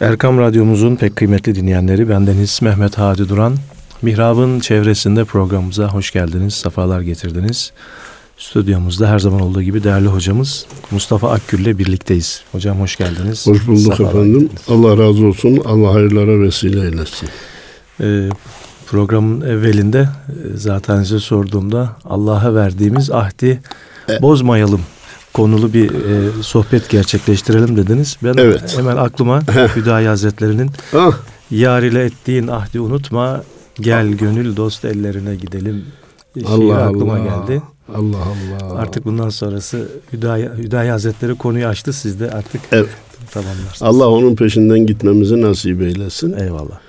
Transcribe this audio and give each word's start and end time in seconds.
Erkam 0.00 0.38
Radyomuzun 0.38 0.96
pek 0.96 1.16
kıymetli 1.16 1.54
dinleyenleri 1.54 2.08
bendeniz 2.08 2.58
Mehmet 2.62 2.98
Hadi 2.98 3.28
Duran. 3.28 3.56
Mihrab'ın 4.02 4.60
çevresinde 4.60 5.24
programımıza 5.24 5.88
hoş 5.88 6.10
geldiniz, 6.10 6.54
sefalar 6.54 7.00
getirdiniz. 7.00 7.72
Stüdyomuzda 8.38 9.10
her 9.10 9.18
zaman 9.18 9.40
olduğu 9.40 9.62
gibi 9.62 9.84
değerli 9.84 10.08
hocamız 10.08 10.66
Mustafa 10.90 11.30
Akgül 11.30 11.58
ile 11.58 11.78
birlikteyiz. 11.78 12.42
Hocam 12.52 12.80
hoş 12.80 12.96
geldiniz. 12.96 13.46
Hoş 13.46 13.66
bulduk 13.66 13.96
sefalar 13.96 14.10
efendim. 14.10 14.40
Getirdiniz. 14.40 14.62
Allah 14.68 14.92
razı 14.92 15.26
olsun. 15.26 15.62
Allah 15.64 15.94
hayırlara 15.94 16.40
vesile 16.40 16.84
eylesin. 16.84 17.28
Ee, 18.00 18.28
programın 18.86 19.40
evvelinde 19.40 19.98
e, 19.98 20.56
zaten 20.56 21.02
size 21.02 21.18
sorduğumda 21.18 21.96
Allah'a 22.04 22.54
verdiğimiz 22.54 23.10
ahdi 23.10 23.60
e, 24.08 24.22
bozmayalım 24.22 24.80
konulu 25.40 25.72
bir 25.72 25.90
e, 25.90 26.42
sohbet 26.42 26.90
gerçekleştirelim 26.90 27.76
dediniz. 27.76 28.16
Ben 28.24 28.34
evet. 28.36 28.78
hemen 28.78 28.96
aklıma 28.96 29.40
Hüdayi 29.76 30.08
Hazretleri'nin 30.08 30.70
ah. 30.96 31.12
Yar 31.50 31.82
ile 31.82 32.04
ettiğin 32.04 32.46
ahdi 32.46 32.80
unutma 32.80 33.42
gel 33.80 34.08
gönül 34.08 34.56
dost 34.56 34.84
ellerine 34.84 35.34
gidelim. 35.34 35.84
Allah 36.46 36.76
aklıma 36.76 37.12
Allah. 37.12 37.24
geldi. 37.24 37.62
Allah 37.94 38.16
Allah. 38.16 38.78
Artık 38.78 39.04
bundan 39.04 39.28
sonrası 39.28 39.88
Hüdayi, 40.12 40.48
Hüdayi 40.58 40.90
Hazretleri 40.90 41.34
konuyu 41.34 41.66
açtı 41.66 41.92
siz 41.92 42.20
de 42.20 42.30
artık 42.30 42.60
evet. 42.72 42.88
tamamlarsınız. 43.30 43.82
Allah 43.82 44.08
onun 44.08 44.36
peşinden 44.36 44.86
gitmemizi 44.86 45.40
nasip 45.40 45.82
eylesin. 45.82 46.32
Eyvallah. 46.38 46.80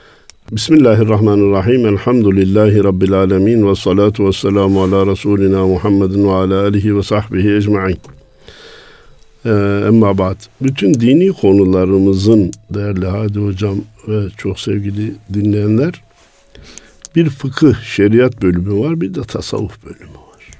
Bismillahirrahmanirrahim. 0.51 1.85
Elhamdülillahi 1.85 2.83
Rabbil 2.83 3.13
alemin. 3.13 3.69
Ve 3.69 3.75
salatu 3.75 4.25
ve 4.25 4.33
selamu 4.33 4.83
ala 4.83 5.07
Resulina 5.07 5.67
Muhammedin 5.67 6.27
ve 6.27 6.31
ala 6.31 6.61
alihi 6.61 6.97
ve 6.97 7.03
sahbihi 7.03 7.55
ecma'in. 7.55 7.97
Ee, 9.45 9.83
emma 9.87 10.17
ba'd. 10.17 10.37
Bütün 10.61 10.93
dini 10.93 11.33
konularımızın 11.33 12.51
değerli 12.69 13.05
Hadi 13.05 13.39
Hocam 13.39 13.77
ve 14.07 14.29
çok 14.37 14.59
sevgili 14.59 15.15
dinleyenler 15.33 16.01
bir 17.15 17.29
fıkıh 17.29 17.81
şeriat 17.83 18.41
bölümü 18.41 18.79
var 18.79 19.01
bir 19.01 19.13
de 19.13 19.21
tasavvuf 19.21 19.85
bölümü 19.85 20.13
var. 20.13 20.51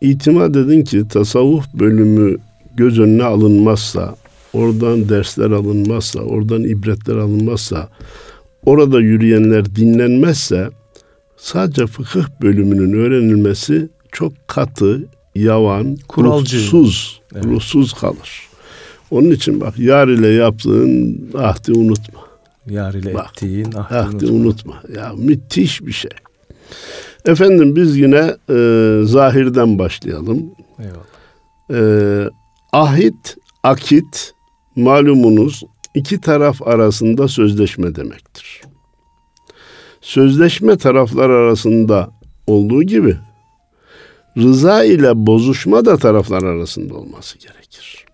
İtimat 0.00 0.56
edin 0.56 0.84
ki 0.84 1.08
tasavvuf 1.08 1.74
bölümü 1.74 2.36
göz 2.76 3.00
önüne 3.00 3.24
alınmazsa, 3.24 4.16
oradan 4.52 5.08
dersler 5.08 5.50
alınmazsa, 5.50 6.20
oradan 6.20 6.64
ibretler 6.64 7.16
alınmazsa, 7.16 7.88
orada 8.66 9.00
yürüyenler 9.00 9.76
dinlenmezse 9.76 10.70
sadece 11.36 11.86
fıkıh 11.86 12.24
bölümünün 12.42 12.92
öğrenilmesi 12.92 13.88
çok 14.12 14.32
katı, 14.48 15.04
yavan, 15.34 15.96
Kuralcı. 16.08 16.56
ruhsuz, 16.56 17.20
evet. 17.34 17.44
ruhsuz 17.44 17.92
kalır. 17.92 18.48
Onun 19.10 19.30
için 19.30 19.60
bak 19.60 19.78
yar 19.78 20.08
ile 20.08 20.28
yaptığın 20.28 21.30
ahdi 21.38 21.72
unutma. 21.72 22.20
Yar 22.70 22.94
ile 22.94 23.14
bak, 23.14 23.30
ettiğin 23.36 23.72
ahdi, 23.72 23.94
ahdi 23.94 24.26
unutma. 24.26 24.36
unutma. 24.36 24.82
Ya 24.96 25.12
müthiş 25.16 25.82
bir 25.86 25.92
şey. 25.92 26.10
Efendim 27.26 27.76
biz 27.76 27.96
yine 27.96 28.36
e, 28.50 29.00
zahirden 29.04 29.78
başlayalım. 29.78 30.42
Eyvallah. 30.78 31.04
E, 31.70 32.30
ahit, 32.72 33.36
akit 33.62 34.34
malumunuz 34.76 35.62
iki 35.94 36.20
taraf 36.20 36.62
arasında 36.62 37.28
sözleşme 37.28 37.94
demektir. 37.94 38.60
Sözleşme 40.00 40.76
taraflar 40.76 41.30
arasında 41.30 42.10
olduğu 42.46 42.82
gibi 42.82 43.16
rıza 44.36 44.84
ile 44.84 45.26
bozuşma 45.26 45.84
da 45.84 45.96
taraflar 45.96 46.42
arasında 46.42 46.94
olması 46.94 47.38
gerekir. 47.38 48.04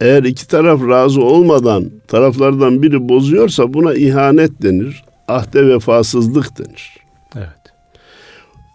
Eğer 0.00 0.22
iki 0.22 0.48
taraf 0.48 0.80
razı 0.88 1.22
olmadan 1.22 1.90
taraflardan 2.08 2.82
biri 2.82 3.08
bozuyorsa 3.08 3.74
buna 3.74 3.94
ihanet 3.94 4.62
denir. 4.62 5.04
Ahde 5.28 5.68
vefasızlık 5.68 6.58
denir. 6.58 6.96
Evet. 7.36 7.72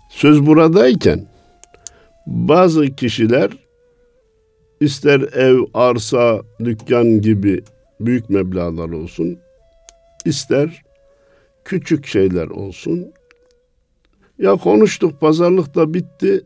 Söz 0.09 0.45
buradayken 0.45 1.25
bazı 2.27 2.95
kişiler 2.95 3.51
ister 4.81 5.19
ev, 5.21 5.59
arsa, 5.73 6.41
dükkan 6.63 7.21
gibi 7.21 7.63
büyük 7.99 8.29
meblağlar 8.29 8.89
olsun, 8.89 9.39
ister 10.25 10.81
küçük 11.65 12.07
şeyler 12.07 12.47
olsun, 12.47 13.13
ya 14.41 14.55
konuştuk 14.55 15.21
pazarlık 15.21 15.75
da 15.75 15.93
bitti. 15.93 16.41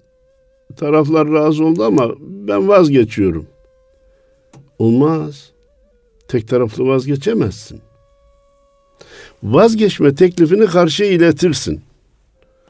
Taraflar 0.76 1.32
razı 1.32 1.66
oldu 1.66 1.84
ama 1.84 2.12
ben 2.20 2.68
vazgeçiyorum. 2.68 3.48
Olmaz. 4.80 5.52
Tek 6.28 6.48
taraflı 6.48 6.88
vazgeçemezsin. 6.88 7.82
Vazgeçme 9.44 10.16
teklifini 10.16 10.66
karşıya 10.66 11.10
iletirsin. 11.10 11.82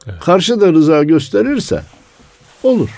Evet. 0.06 0.20
Karşı 0.20 0.60
da 0.60 0.72
rıza 0.72 1.04
gösterirse 1.04 1.82
olur. 2.62 2.90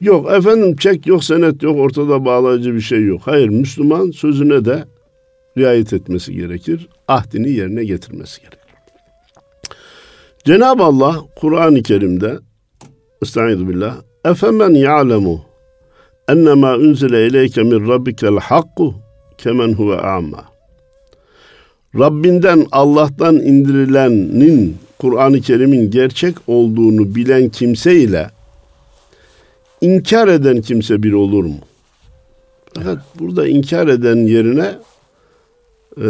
Yok 0.00 0.32
efendim 0.32 0.76
çek 0.76 1.06
yok 1.06 1.24
senet 1.24 1.62
yok 1.62 1.78
ortada 1.78 2.24
bağlayıcı 2.24 2.74
bir 2.74 2.80
şey 2.80 3.04
yok. 3.04 3.20
Hayır 3.24 3.48
Müslüman 3.48 4.10
sözüne 4.10 4.64
de 4.64 4.84
riayet 5.58 5.92
etmesi 5.92 6.34
gerekir. 6.34 6.88
Ahdini 7.08 7.50
yerine 7.50 7.84
getirmesi 7.84 8.40
gerekir. 8.40 8.61
Cenab-ı 10.44 10.82
Allah 10.82 11.24
Kur'an-ı 11.36 11.82
Kerim'de 11.82 12.38
Estaizu 13.22 13.68
billah 13.68 13.96
Efemen 14.24 14.70
ya'lemu 14.70 15.40
ennemâ 16.28 16.76
unzile 16.76 17.26
ileyke 17.26 17.62
min 17.62 17.88
rabbikel 17.88 18.36
hakku 18.36 18.94
kemen 19.38 19.72
huve 19.72 19.96
a'ma 19.96 20.44
Rabbinden 21.98 22.66
Allah'tan 22.72 23.36
indirilenin 23.36 24.76
Kur'an-ı 24.98 25.40
Kerim'in 25.40 25.90
gerçek 25.90 26.36
olduğunu 26.46 27.14
bilen 27.14 27.48
kimse 27.48 27.96
ile 27.96 28.30
inkar 29.80 30.28
eden 30.28 30.60
kimse 30.60 31.02
bir 31.02 31.12
olur 31.12 31.44
mu? 31.44 31.58
Fakat 32.74 32.98
burada 33.18 33.48
inkar 33.48 33.88
eden 33.88 34.16
yerine 34.16 34.74
e, 35.96 36.08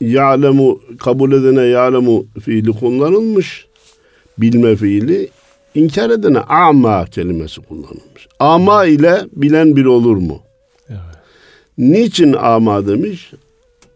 ya'lemu 0.00 0.80
kabul 0.98 1.32
edene 1.32 1.62
ya'lemu 1.62 2.26
fiili 2.40 2.72
kullanılmış. 2.72 3.66
Bilme 4.38 4.76
fiili. 4.76 5.28
İnkar 5.74 6.10
edene 6.10 6.40
ama 6.40 7.04
kelimesi 7.04 7.60
kullanılmış. 7.60 8.28
Ama 8.38 8.84
ile 8.84 9.20
bilen 9.32 9.76
bir 9.76 9.84
olur 9.84 10.16
mu? 10.16 10.40
Evet. 10.88 11.00
Niçin 11.78 12.32
ama 12.32 12.86
demiş? 12.86 13.32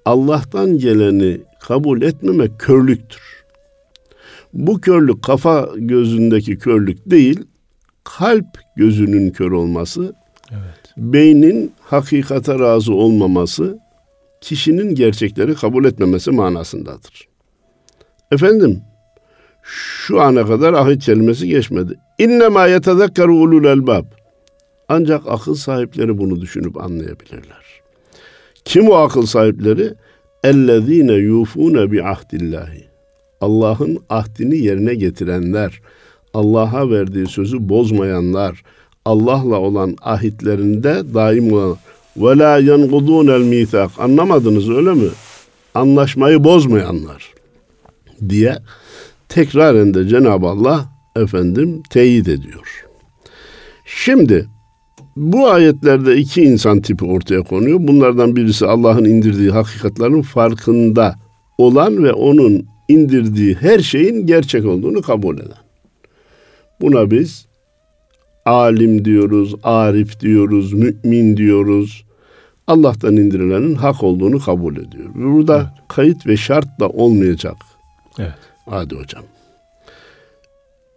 Allah'tan 0.04 0.78
geleni 0.78 1.40
kabul 1.60 2.02
etmemek 2.02 2.58
körlüktür. 2.58 3.44
Bu 4.52 4.80
körlük 4.80 5.22
kafa 5.22 5.68
gözündeki 5.76 6.58
körlük 6.58 7.10
değil, 7.10 7.40
kalp 8.04 8.46
gözünün 8.76 9.30
kör 9.30 9.50
olması, 9.50 10.14
evet. 10.50 10.94
beynin 10.96 11.72
hakikate 11.80 12.58
razı 12.58 12.94
olmaması, 12.94 13.78
kişinin 14.42 14.94
gerçekleri 14.94 15.54
kabul 15.54 15.84
etmemesi 15.84 16.30
manasındadır. 16.30 17.28
Efendim, 18.32 18.80
şu 19.62 20.20
ana 20.20 20.46
kadar 20.46 20.72
ahit 20.72 21.04
kelimesi 21.04 21.48
geçmedi. 21.48 21.94
İnnemâ 22.18 22.66
yetezekkeru 22.66 23.34
ulul 23.34 23.64
elbab. 23.64 24.04
Ancak 24.88 25.22
akıl 25.26 25.54
sahipleri 25.54 26.18
bunu 26.18 26.40
düşünüp 26.40 26.76
anlayabilirler. 26.76 27.82
Kim 28.64 28.88
o 28.88 28.94
akıl 28.94 29.26
sahipleri? 29.26 29.94
Ellezîne 30.44 31.12
yufûne 31.12 31.92
bi 31.92 32.04
ahdillahi. 32.04 32.84
Allah'ın 33.40 33.98
ahdini 34.10 34.58
yerine 34.58 34.94
getirenler, 34.94 35.80
Allah'a 36.34 36.90
verdiği 36.90 37.26
sözü 37.26 37.68
bozmayanlar, 37.68 38.62
Allah'la 39.04 39.58
olan 39.58 39.96
ahitlerinde 40.02 41.14
daim 41.14 41.52
olan 41.52 41.76
ve 42.16 42.38
la 42.38 42.58
yenqudun 42.58 43.26
el 43.26 43.40
misak. 43.40 43.90
Anlamadınız 43.98 44.70
öyle 44.70 44.92
mi? 44.92 45.08
Anlaşmayı 45.74 46.44
bozmayanlar 46.44 47.34
diye 48.28 48.56
tekraren 49.28 49.94
de 49.94 50.08
Cenab-ı 50.08 50.46
Allah 50.46 50.88
efendim 51.16 51.82
teyit 51.90 52.28
ediyor. 52.28 52.84
Şimdi 53.84 54.46
bu 55.16 55.48
ayetlerde 55.48 56.16
iki 56.16 56.42
insan 56.42 56.80
tipi 56.80 57.04
ortaya 57.04 57.42
konuyor. 57.42 57.78
Bunlardan 57.80 58.36
birisi 58.36 58.66
Allah'ın 58.66 59.04
indirdiği 59.04 59.50
hakikatlerin 59.50 60.22
farkında 60.22 61.14
olan 61.58 62.04
ve 62.04 62.12
onun 62.12 62.66
indirdiği 62.88 63.54
her 63.54 63.78
şeyin 63.78 64.26
gerçek 64.26 64.66
olduğunu 64.66 65.02
kabul 65.02 65.38
eden. 65.38 65.62
Buna 66.80 67.10
biz 67.10 67.46
alim 68.44 69.04
diyoruz, 69.04 69.54
arif 69.62 70.20
diyoruz, 70.20 70.72
mümin 70.72 71.36
diyoruz. 71.36 72.04
Allah'tan 72.66 73.16
indirilenin 73.16 73.74
hak 73.74 74.02
olduğunu 74.02 74.40
kabul 74.40 74.76
ediyor. 74.76 75.10
Burada 75.14 75.56
evet. 75.56 75.88
kayıt 75.88 76.26
ve 76.26 76.36
şart 76.36 76.80
da 76.80 76.88
olmayacak. 76.88 77.56
Evet. 78.18 78.32
Hadi 78.66 78.94
hocam. 78.94 79.24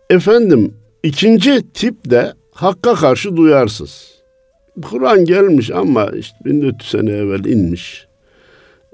Efendim 0.09 0.73
ikinci 1.03 1.71
tip 1.73 2.09
de 2.09 2.33
hakka 2.51 2.95
karşı 2.95 3.37
duyarsız. 3.37 4.15
Kur'an 4.81 5.25
gelmiş 5.25 5.71
ama 5.71 6.05
işte 6.05 6.37
1400 6.45 6.91
sene 6.91 7.11
evvel 7.11 7.45
inmiş. 7.45 8.04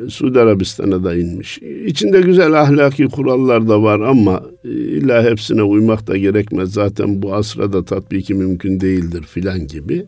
Suudi 0.09 0.39
Arabistan'a 0.39 1.03
da 1.03 1.15
inmiş. 1.15 1.57
İçinde 1.85 2.21
güzel 2.21 2.61
ahlaki 2.61 3.05
kurallar 3.05 3.67
da 3.67 3.83
var 3.83 3.99
ama 3.99 4.43
illa 4.63 5.23
hepsine 5.23 5.63
uymak 5.63 6.07
da 6.07 6.17
gerekmez. 6.17 6.73
Zaten 6.73 7.21
bu 7.21 7.33
asra 7.33 7.73
da 7.73 7.85
tatbiki 7.85 8.33
mümkün 8.33 8.79
değildir 8.79 9.23
filan 9.23 9.67
gibi. 9.67 10.05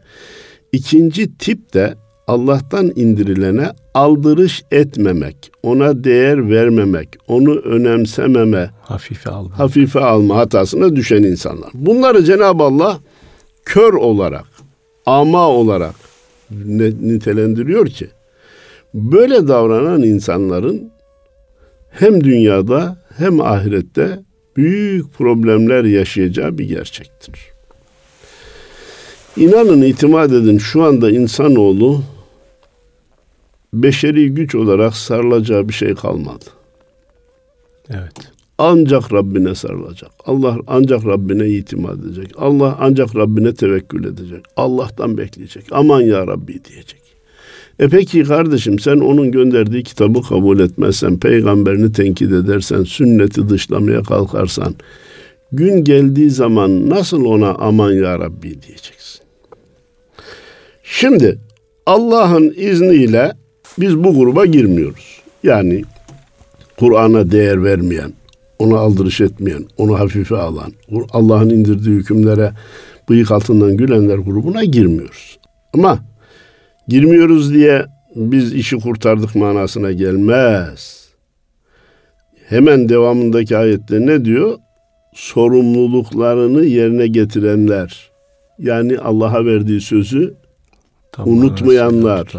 İkinci 0.71 1.37
tip 1.37 1.73
de 1.73 1.93
Allah'tan 2.27 2.91
indirilene 2.95 3.67
aldırış 3.93 4.63
etmemek, 4.71 5.51
ona 5.63 6.03
değer 6.03 6.49
vermemek, 6.49 7.09
onu 7.27 7.55
önemsememe, 7.55 8.69
hafife 8.81 9.29
alma, 9.29 9.59
hafife 9.59 9.99
alma 9.99 10.37
hatasına 10.37 10.95
düşen 10.95 11.23
insanlar. 11.23 11.69
Bunları 11.73 12.23
Cenab-ı 12.23 12.63
Allah 12.63 12.99
kör 13.65 13.93
olarak, 13.93 14.45
ama 15.05 15.47
olarak 15.47 15.95
nitelendiriyor 17.01 17.87
ki 17.87 18.07
böyle 18.93 19.47
davranan 19.47 20.03
insanların 20.03 20.91
hem 21.89 22.23
dünyada 22.23 22.97
hem 23.17 23.41
ahirette 23.41 24.19
büyük 24.57 25.13
problemler 25.13 25.83
yaşayacağı 25.83 26.57
bir 26.57 26.65
gerçektir. 26.65 27.39
İnanın 29.37 29.81
itimat 29.81 30.31
edin 30.31 30.57
şu 30.57 30.83
anda 30.83 31.11
insanoğlu 31.11 32.03
beşeri 33.73 34.33
güç 34.33 34.55
olarak 34.55 34.95
sarılacağı 34.95 35.67
bir 35.67 35.73
şey 35.73 35.95
kalmadı. 35.95 36.45
Evet. 37.89 38.13
Ancak 38.57 39.13
Rabbine 39.13 39.55
sarılacak. 39.55 40.11
Allah 40.25 40.57
ancak 40.67 41.05
Rabbine 41.05 41.49
itimat 41.49 41.97
edecek. 41.99 42.31
Allah 42.37 42.77
ancak 42.79 43.15
Rabbine 43.15 43.53
tevekkül 43.53 44.05
edecek. 44.05 44.45
Allah'tan 44.57 45.17
bekleyecek. 45.17 45.65
Aman 45.71 46.01
ya 46.01 46.27
Rabbi 46.27 46.65
diyecek. 46.65 47.02
E 47.79 47.87
peki 47.87 48.23
kardeşim 48.23 48.79
sen 48.79 48.97
onun 48.97 49.31
gönderdiği 49.31 49.83
kitabı 49.83 50.21
kabul 50.21 50.59
etmezsen, 50.59 51.19
peygamberini 51.19 51.91
tenkit 51.91 52.31
edersen, 52.31 52.83
sünneti 52.83 53.49
dışlamaya 53.49 54.03
kalkarsan, 54.03 54.75
gün 55.51 55.83
geldiği 55.83 56.29
zaman 56.29 56.89
nasıl 56.89 57.25
ona 57.25 57.49
aman 57.49 57.91
ya 57.91 58.19
Rabbi 58.19 58.41
diyeceksin. 58.41 59.21
Şimdi 60.83 61.39
Allah'ın 61.85 62.53
izniyle 62.57 63.31
biz 63.79 64.03
bu 64.03 64.13
gruba 64.13 64.45
girmiyoruz. 64.45 65.21
Yani 65.43 65.83
Kur'an'a 66.79 67.31
değer 67.31 67.63
vermeyen, 67.63 68.13
ona 68.59 68.77
aldırış 68.77 69.21
etmeyen, 69.21 69.65
onu 69.77 69.99
hafife 69.99 70.35
alan, 70.37 70.73
Allah'ın 71.11 71.49
indirdiği 71.49 71.95
hükümlere 71.95 72.51
bıyık 73.09 73.31
altından 73.31 73.77
gülenler 73.77 74.17
grubuna 74.17 74.63
girmiyoruz. 74.63 75.39
Ama 75.73 75.99
girmiyoruz 76.87 77.53
diye 77.53 77.85
biz 78.15 78.53
işi 78.53 78.79
kurtardık 78.79 79.35
manasına 79.35 79.91
gelmez. 79.91 81.09
Hemen 82.47 82.89
devamındaki 82.89 83.57
ayette 83.57 84.05
ne 84.05 84.25
diyor? 84.25 84.57
Sorumluluklarını 85.13 86.65
yerine 86.65 87.07
getirenler. 87.07 88.11
Yani 88.59 88.99
Allah'a 88.99 89.45
verdiği 89.45 89.81
sözü 89.81 90.33
tam 91.11 91.29
unutmayanlar, 91.29 92.33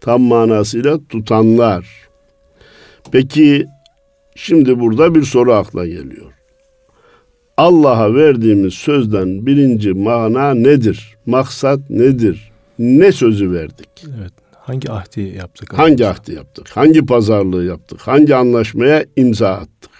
tam 0.00 0.22
manasıyla 0.22 0.98
tutanlar. 1.08 1.86
Peki 3.12 3.66
Şimdi 4.34 4.80
burada 4.80 5.14
bir 5.14 5.22
soru 5.22 5.52
akla 5.52 5.86
geliyor. 5.86 6.32
Allah'a 7.56 8.14
verdiğimiz 8.14 8.74
sözden 8.74 9.46
birinci 9.46 9.92
mana 9.92 10.54
nedir? 10.54 11.16
Maksat 11.26 11.90
nedir? 11.90 12.51
Ne 12.82 13.12
sözü 13.12 13.52
verdik? 13.52 13.88
Evet. 14.20 14.32
Hangi 14.56 14.90
ahdi 14.90 15.20
yaptık? 15.20 15.78
Hangi 15.78 16.06
ahdi 16.06 16.34
yaptık? 16.34 16.68
Hangi 16.74 17.06
pazarlığı 17.06 17.64
yaptık? 17.64 18.00
Hangi 18.00 18.36
anlaşmaya 18.36 19.04
imza 19.16 19.50
attık? 19.50 19.90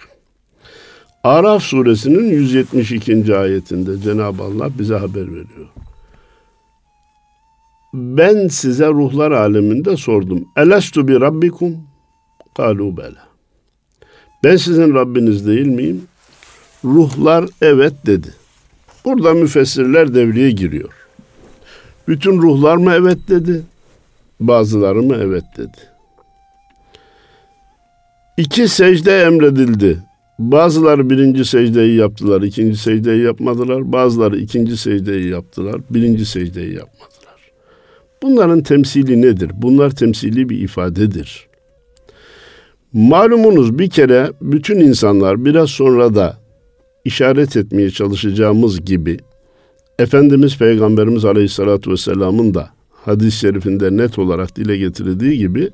Araf 1.23 1.63
suresinin 1.63 2.29
172. 2.29 3.35
ayetinde 3.35 4.01
Cenab-ı 4.01 4.43
Allah 4.43 4.69
bize 4.79 4.95
haber 4.95 5.27
veriyor. 5.27 5.67
Ben 7.93 8.47
size 8.47 8.87
ruhlar 8.87 9.31
aleminde 9.31 9.97
sordum. 9.97 10.45
Elestu 10.57 11.07
bi 11.07 11.21
rabbikum? 11.21 11.77
Kalu 12.57 12.97
bela. 12.97 13.27
Ben 14.43 14.55
sizin 14.55 14.93
Rabbiniz 14.95 15.47
değil 15.47 15.67
miyim? 15.67 16.01
Ruhlar 16.85 17.45
evet 17.61 17.93
dedi. 18.05 18.33
Burada 19.05 19.33
müfessirler 19.33 20.13
devreye 20.13 20.51
giriyor. 20.51 21.02
Bütün 22.07 22.41
ruhlar 22.41 22.77
mı 22.77 22.93
evet 22.93 23.17
dedi? 23.29 23.61
Bazıları 24.39 25.03
mı 25.03 25.17
evet 25.21 25.43
dedi? 25.57 25.77
İki 28.37 28.67
secde 28.67 29.21
emredildi. 29.21 29.99
Bazıları 30.39 31.09
birinci 31.09 31.45
secdeyi 31.45 31.95
yaptılar, 31.95 32.41
ikinci 32.41 32.77
secdeyi 32.77 33.23
yapmadılar. 33.23 33.91
Bazıları 33.91 34.37
ikinci 34.37 34.77
secdeyi 34.77 35.29
yaptılar, 35.29 35.81
birinci 35.89 36.25
secdeyi 36.25 36.73
yapmadılar. 36.73 37.51
Bunların 38.21 38.63
temsili 38.63 39.21
nedir? 39.21 39.51
Bunlar 39.53 39.89
temsili 39.89 40.49
bir 40.49 40.59
ifadedir. 40.59 41.47
Malumunuz 42.93 43.79
bir 43.79 43.89
kere 43.89 44.31
bütün 44.41 44.79
insanlar 44.79 45.45
biraz 45.45 45.69
sonra 45.69 46.15
da 46.15 46.37
işaret 47.05 47.57
etmeye 47.57 47.89
çalışacağımız 47.89 48.85
gibi 48.85 49.19
Efendimiz 49.99 50.57
Peygamberimiz 50.57 51.25
Aleyhisselatü 51.25 51.91
Vesselam'ın 51.91 52.53
da 52.53 52.69
hadis-i 52.91 53.39
şerifinde 53.39 53.97
net 53.97 54.19
olarak 54.19 54.55
dile 54.55 54.77
getirdiği 54.77 55.37
gibi 55.37 55.69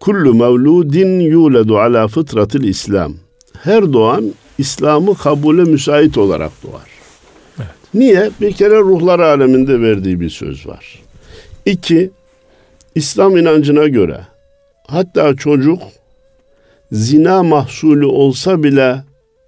kullu 0.00 0.34
mevludin 0.34 1.20
yuledu 1.20 1.78
ala 1.78 2.08
fıtratil 2.08 2.64
İslam. 2.64 3.14
Her 3.62 3.92
doğan 3.92 4.32
İslam'ı 4.58 5.14
kabule 5.14 5.64
müsait 5.64 6.18
olarak 6.18 6.52
doğar. 6.62 6.88
Evet. 7.58 7.68
Niye? 7.94 8.30
Bir 8.40 8.52
kere 8.52 8.78
ruhlar 8.78 9.20
aleminde 9.20 9.80
verdiği 9.80 10.20
bir 10.20 10.30
söz 10.30 10.66
var. 10.66 11.02
İki, 11.66 12.10
İslam 12.94 13.36
inancına 13.36 13.88
göre 13.88 14.20
hatta 14.86 15.36
çocuk 15.36 15.82
zina 16.92 17.42
mahsulü 17.42 18.06
olsa 18.06 18.62
bile 18.62 19.04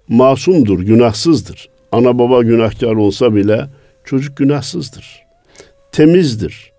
masumdur, 0.07 0.79
günahsızdır. 0.79 1.70
Ana 1.91 2.19
baba 2.19 2.43
günahkar 2.43 2.95
olsa 2.95 3.35
bile 3.35 3.67
çocuk 4.05 4.37
günahsızdır. 4.37 5.21
Temizdir. 5.91 6.71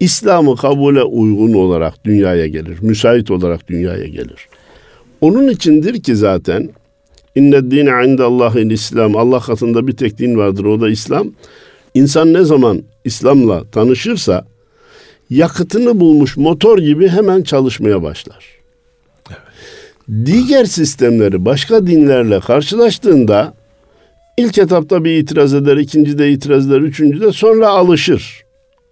İslam'ı 0.00 0.56
kabule 0.56 1.02
uygun 1.02 1.52
olarak 1.52 2.04
dünyaya 2.04 2.46
gelir. 2.46 2.78
Müsait 2.82 3.30
olarak 3.30 3.68
dünyaya 3.68 4.06
gelir. 4.06 4.48
Onun 5.20 5.48
içindir 5.48 6.02
ki 6.02 6.16
zaten 6.16 6.70
inne 7.34 7.70
dine 7.70 8.04
indallahil 8.06 8.70
İslam. 8.70 9.16
Allah 9.16 9.40
katında 9.40 9.86
bir 9.86 9.96
tek 9.96 10.18
din 10.18 10.36
vardır 10.36 10.64
o 10.64 10.80
da 10.80 10.88
İslam. 10.88 11.32
İnsan 11.94 12.32
ne 12.32 12.44
zaman 12.44 12.82
İslam'la 13.04 13.64
tanışırsa 13.70 14.46
yakıtını 15.30 16.00
bulmuş 16.00 16.36
motor 16.36 16.78
gibi 16.78 17.08
hemen 17.08 17.42
çalışmaya 17.42 18.02
başlar 18.02 18.60
diğer 20.24 20.64
sistemleri 20.64 21.44
başka 21.44 21.86
dinlerle 21.86 22.40
karşılaştığında 22.40 23.54
ilk 24.40 24.58
etapta 24.58 25.04
bir 25.04 25.18
itiraz 25.18 25.54
eder, 25.54 25.76
ikinci 25.76 26.18
de 26.18 26.30
itiraz 26.30 26.70
eder, 26.70 26.80
üçüncü 26.80 27.20
de 27.20 27.32
sonra 27.32 27.68
alışır. 27.68 28.44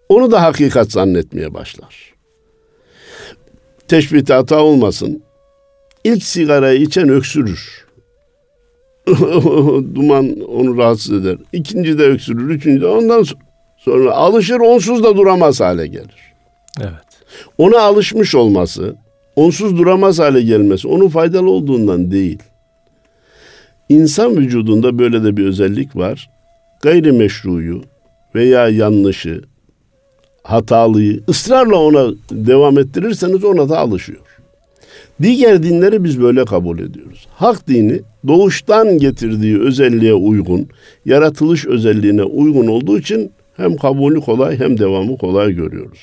Onu 0.08 0.30
da 0.30 0.42
hakikat 0.42 0.92
zannetmeye 0.92 1.54
başlar. 1.54 2.14
Teşbihte 3.88 4.34
hata 4.34 4.62
olmasın. 4.62 5.22
İlk 6.04 6.22
sigarayı 6.22 6.80
içen 6.80 7.08
öksürür. 7.08 7.86
Duman 9.94 10.40
onu 10.40 10.76
rahatsız 10.76 11.12
eder. 11.12 11.36
İkinci 11.52 11.98
de 11.98 12.02
öksürür, 12.02 12.50
üçüncü 12.50 12.80
de 12.80 12.86
ondan 12.86 13.24
sonra 13.78 14.12
alışır, 14.12 14.60
onsuz 14.60 15.04
da 15.04 15.16
duramaz 15.16 15.60
hale 15.60 15.86
gelir. 15.86 16.34
Evet. 16.80 16.92
Ona 17.58 17.80
alışmış 17.80 18.34
olması, 18.34 18.96
onsuz 19.36 19.78
duramaz 19.78 20.18
hale 20.18 20.42
gelmesi 20.42 20.88
onun 20.88 21.08
faydalı 21.08 21.50
olduğundan 21.50 22.10
değil. 22.10 22.38
İnsan 23.88 24.36
vücudunda 24.36 24.98
böyle 24.98 25.24
de 25.24 25.36
bir 25.36 25.46
özellik 25.46 25.96
var. 25.96 26.30
Gayrimeşruyu 26.82 27.82
veya 28.34 28.68
yanlışı, 28.68 29.42
hatalıyı 30.42 31.20
ısrarla 31.28 31.76
ona 31.76 32.14
devam 32.30 32.78
ettirirseniz 32.78 33.44
ona 33.44 33.68
da 33.68 33.78
alışıyor. 33.78 34.20
Diğer 35.22 35.62
dinleri 35.62 36.04
biz 36.04 36.20
böyle 36.20 36.44
kabul 36.44 36.78
ediyoruz. 36.78 37.26
Hak 37.34 37.68
dini 37.68 38.00
doğuştan 38.28 38.98
getirdiği 38.98 39.60
özelliğe 39.60 40.14
uygun, 40.14 40.68
yaratılış 41.04 41.66
özelliğine 41.66 42.22
uygun 42.22 42.66
olduğu 42.66 42.98
için 42.98 43.30
hem 43.56 43.76
kabulü 43.76 44.20
kolay 44.20 44.58
hem 44.58 44.78
devamı 44.78 45.18
kolay 45.18 45.52
görüyoruz. 45.52 45.98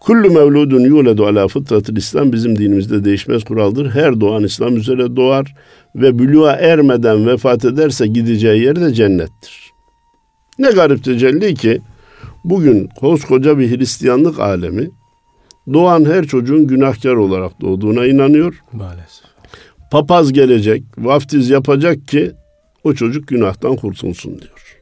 Kullu 0.00 0.30
mevludun 0.30 0.80
yuledu 0.80 1.26
ala 1.26 1.48
fıtratil 1.48 1.96
İslam 1.96 2.32
bizim 2.32 2.58
dinimizde 2.58 3.04
değişmez 3.04 3.44
kuraldır. 3.44 3.90
Her 3.90 4.20
doğan 4.20 4.44
İslam 4.44 4.76
üzere 4.76 5.16
doğar 5.16 5.54
ve 5.96 6.18
bülüğa 6.18 6.52
ermeden 6.52 7.26
vefat 7.26 7.64
ederse 7.64 8.06
gideceği 8.06 8.62
yer 8.62 8.80
de 8.80 8.94
cennettir. 8.94 9.72
Ne 10.58 10.70
garip 10.70 11.04
tecelli 11.04 11.54
ki 11.54 11.80
Bugün 12.46 12.88
koskoca 13.00 13.58
bir 13.58 13.78
Hristiyanlık 13.78 14.40
alemi 14.40 14.90
doğan 15.72 16.04
her 16.04 16.24
çocuğun 16.24 16.66
günahkar 16.66 17.12
olarak 17.12 17.60
doğduğuna 17.60 18.06
inanıyor. 18.06 18.62
Maalesef. 18.72 19.26
Papaz 19.90 20.32
gelecek, 20.32 20.82
vaftiz 20.98 21.50
yapacak 21.50 22.08
ki 22.08 22.32
o 22.84 22.94
çocuk 22.94 23.28
günahtan 23.28 23.76
kurtulsun 23.76 24.38
diyor. 24.38 24.78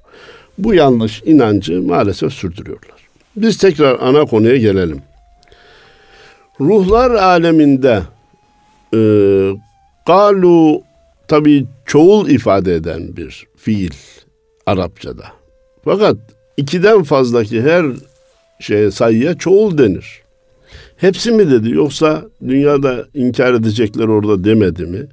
Bu 0.59 0.75
yanlış 0.75 1.23
inancı 1.27 1.83
maalesef 1.83 2.33
sürdürüyorlar. 2.33 3.09
Biz 3.37 3.59
tekrar 3.59 3.99
ana 4.01 4.25
konuya 4.25 4.57
gelelim. 4.57 5.03
Ruhlar 6.61 7.11
aleminde 7.11 8.03
e, 8.95 9.01
galu 10.07 10.83
tabi 11.29 11.67
çoğul 11.87 12.29
ifade 12.29 12.75
eden 12.75 13.17
bir 13.17 13.47
fiil 13.57 13.95
Arapçada. 14.67 15.25
Fakat 15.85 16.17
ikiden 16.57 17.03
fazlaki 17.03 17.63
her 17.63 17.87
şeye 18.61 18.91
sayıya 18.91 19.39
çoğul 19.39 19.79
denir. 19.79 20.23
Hepsi 20.97 21.33
mi 21.33 21.51
dedi 21.51 21.71
yoksa 21.71 22.25
dünyada 22.49 23.07
inkar 23.15 23.55
edecekler 23.55 24.09
orada 24.09 24.45
demedi 24.45 24.87
mi? 24.87 25.07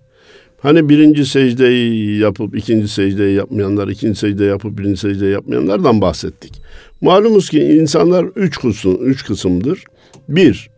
Hani 0.62 0.90
birinci 0.90 1.26
secdeyi 1.26 2.20
yapıp 2.20 2.56
ikinci 2.58 2.88
secdeyi 2.88 3.36
yapmayanlar, 3.36 3.88
ikinci 3.88 4.20
secde 4.20 4.46
yapıp 4.46 4.78
birinci 4.78 5.00
secdeyi 5.00 5.32
yapmayanlardan 5.32 6.02
bahsettik. 6.02 6.62
Malumuz 7.02 7.50
ki 7.50 7.60
insanlar 7.60 8.26
üç 8.36 8.60
kısım, 8.60 8.98
üç 9.02 9.26
kısımdır. 9.26 9.84
Bir, 10.30 10.70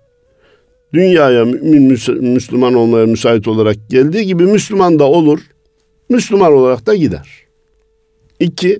dünyaya 0.94 1.46
mümin 1.46 1.84
Müslüman 2.22 2.74
olmaya 2.74 3.06
müsait 3.06 3.48
olarak 3.48 3.76
geldiği 3.90 4.26
gibi 4.26 4.44
Müslüman 4.44 5.00
da 5.00 5.04
olur. 5.04 5.40
Müslüman 6.10 6.54
olarak 6.54 6.86
da 6.86 6.96
gider. 6.96 7.30
İki, 8.40 8.80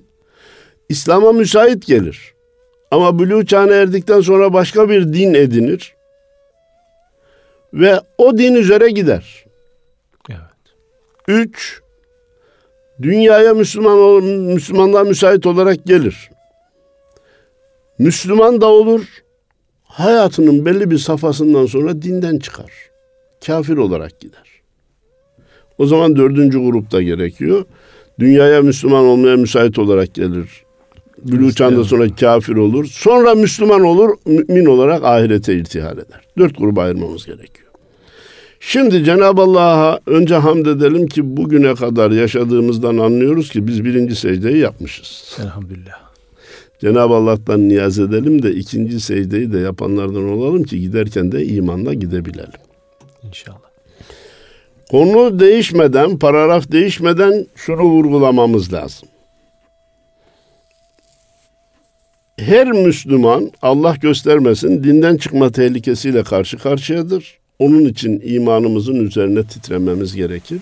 İslam'a 0.90 1.32
müsait 1.32 1.86
gelir. 1.86 2.34
Ama 2.92 3.20
bülü 3.20 3.46
çağına 3.46 3.74
erdikten 3.74 4.22
sonra 4.22 4.54
başka 4.54 4.90
bir 4.90 5.14
din 5.14 5.34
edinir. 5.34 5.96
Ve 7.74 8.00
o 8.18 8.38
din 8.38 8.54
üzere 8.54 8.90
gider. 8.90 9.46
Evet. 10.30 10.40
Üç, 11.28 11.82
dünyaya 13.02 13.54
Müslüman 13.54 14.24
Müslümanlığa 14.24 15.04
müsait 15.04 15.46
olarak 15.46 15.86
gelir. 15.86 16.30
Müslüman 18.00 18.62
da 18.62 18.68
olur, 18.68 19.02
hayatının 19.94 20.66
belli 20.66 20.92
bir 20.92 20.98
safhasından 20.98 21.66
sonra 21.66 22.02
dinden 22.02 22.40
çıkar. 22.40 22.72
Kafir 23.46 23.78
olarak 23.78 24.20
gider. 24.20 24.44
O 25.78 25.86
zaman 25.86 26.16
dördüncü 26.16 26.60
grupta 26.60 27.02
gerekiyor. 27.02 27.66
Dünyaya 28.20 28.62
Müslüman 28.62 29.06
olmaya 29.06 29.38
müsait 29.38 29.80
olarak 29.80 30.14
gelir. 30.14 30.64
Bülü 31.26 31.54
çağında 31.54 31.84
sonra 31.84 32.16
kafir 32.16 32.56
olur. 32.56 32.86
Sonra 32.86 33.36
Müslüman 33.36 33.82
olur, 33.82 34.10
mümin 34.26 34.66
olarak 34.66 35.04
ahirete 35.04 35.56
irtihal 35.56 35.98
eder. 35.98 36.22
Dört 36.38 36.58
gruba 36.58 36.82
ayırmamız 36.82 37.26
gerekiyor. 37.26 37.70
Şimdi 38.60 39.04
Cenab-ı 39.04 39.42
Allah'a 39.42 40.00
önce 40.06 40.36
hamd 40.36 40.66
edelim 40.66 41.08
ki 41.08 41.38
bugüne 41.38 41.76
kadar 41.76 42.12
yaşadığımızdan 42.12 42.98
anlıyoruz 42.98 43.50
ki 43.50 43.68
biz 43.68 43.86
birinci 43.86 44.16
secdeyi 44.16 44.58
yapmışız. 44.58 45.38
Elhamdülillah. 45.42 46.03
Cenab-ı 46.84 47.14
Allah'tan 47.14 47.70
niyaz 47.70 48.00
edelim 48.00 48.44
de 48.44 48.52
ikinci 48.52 49.00
secdeyi 49.00 49.54
de 49.54 49.60
yapanlardan 49.60 50.30
olalım 50.30 50.64
ki 50.64 50.82
giderken 50.82 51.32
de 51.32 51.46
imanla 51.46 51.94
gidebilelim. 51.94 52.60
İnşallah. 53.24 53.58
Konu 54.92 55.40
değişmeden, 55.40 56.20
paragraf 56.20 56.72
değişmeden 56.72 57.46
şunu 57.56 57.82
vurgulamamız 57.82 58.74
lazım. 58.74 59.10
Her 62.40 62.72
Müslüman 62.72 63.52
Allah 63.62 63.96
göstermesin 64.02 64.84
dinden 64.84 65.18
çıkma 65.18 65.52
tehlikesiyle 65.52 66.24
karşı 66.24 66.58
karşıyadır. 66.58 67.40
Onun 67.60 67.86
için 67.86 68.22
imanımızın 68.26 68.96
üzerine 68.96 69.44
titrememiz 69.44 70.16
gerekir. 70.16 70.62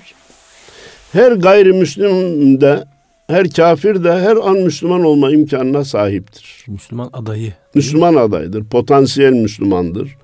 Her 1.11 1.31
gayrimüslim 1.31 2.61
de 2.61 2.83
her 3.31 3.49
kafir 3.49 4.03
de 4.03 4.11
her 4.11 4.35
an 4.35 4.57
Müslüman 4.57 5.03
olma 5.03 5.31
imkanına 5.31 5.85
sahiptir. 5.85 6.65
Müslüman 6.67 7.09
adayı. 7.13 7.53
Müslüman 7.75 8.15
adaydır, 8.15 8.63
potansiyel 8.63 9.33
Müslümandır. 9.33 10.17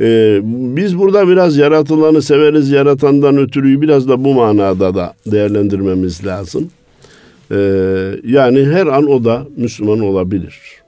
Ee, 0.00 0.40
biz 0.76 0.98
burada 0.98 1.28
biraz 1.28 1.56
yaratılanı 1.56 2.22
severiz, 2.22 2.70
yaratandan 2.70 3.36
ötürüyü 3.36 3.80
biraz 3.80 4.08
da 4.08 4.24
bu 4.24 4.34
manada 4.34 4.94
da 4.94 5.14
değerlendirmemiz 5.26 6.26
lazım. 6.26 6.70
Ee, 7.50 7.56
yani 8.24 8.64
her 8.64 8.86
an 8.86 9.06
o 9.06 9.24
da 9.24 9.46
Müslüman 9.56 10.00
olabilir. 10.00 10.82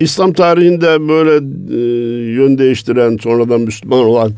İslam 0.00 0.32
tarihinde 0.32 1.08
böyle 1.08 1.34
e, 1.70 1.80
yön 2.32 2.58
değiştiren, 2.58 3.16
sonradan 3.16 3.60
Müslüman 3.60 3.98
olan 3.98 4.32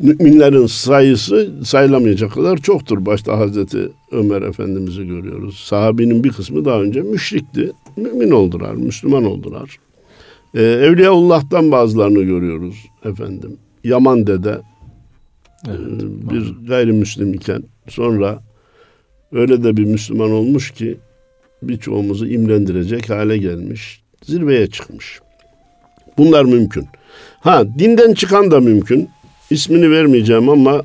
müminlerin 0.00 0.66
sayısı 0.66 1.54
sayılamayacak 1.64 2.32
kadar 2.32 2.56
çoktur. 2.56 3.06
Başta 3.06 3.38
Hazreti 3.38 3.88
Ömer 4.12 4.42
Efendimiz'i 4.42 5.06
görüyoruz. 5.06 5.58
Sahabinin 5.58 6.24
bir 6.24 6.30
kısmı 6.30 6.64
daha 6.64 6.80
önce 6.80 7.02
müşrikti. 7.02 7.72
Mümin 7.96 8.30
oldular, 8.30 8.74
Müslüman 8.74 9.24
oldular. 9.24 9.76
Ee, 10.54 10.62
Evliyaullah'tan 10.62 11.72
bazılarını 11.72 12.22
görüyoruz 12.22 12.74
efendim. 13.04 13.56
Yaman 13.84 14.26
dede 14.26 14.60
evet, 15.68 15.80
e, 15.80 16.30
bir 16.30 16.66
gayrimüslim 16.68 17.34
iken 17.34 17.62
sonra 17.88 18.42
öyle 19.32 19.64
de 19.64 19.76
bir 19.76 19.84
Müslüman 19.84 20.30
olmuş 20.30 20.70
ki 20.70 20.98
birçoğumuzu 21.62 22.26
imrendirecek 22.26 23.10
hale 23.10 23.38
gelmiş. 23.38 24.02
Zirveye 24.24 24.66
çıkmış. 24.66 25.20
Bunlar 26.18 26.44
mümkün. 26.44 26.86
Ha 27.40 27.64
dinden 27.78 28.14
çıkan 28.14 28.50
da 28.50 28.60
mümkün 28.60 29.08
ismini 29.50 29.90
vermeyeceğim 29.90 30.48
ama 30.48 30.82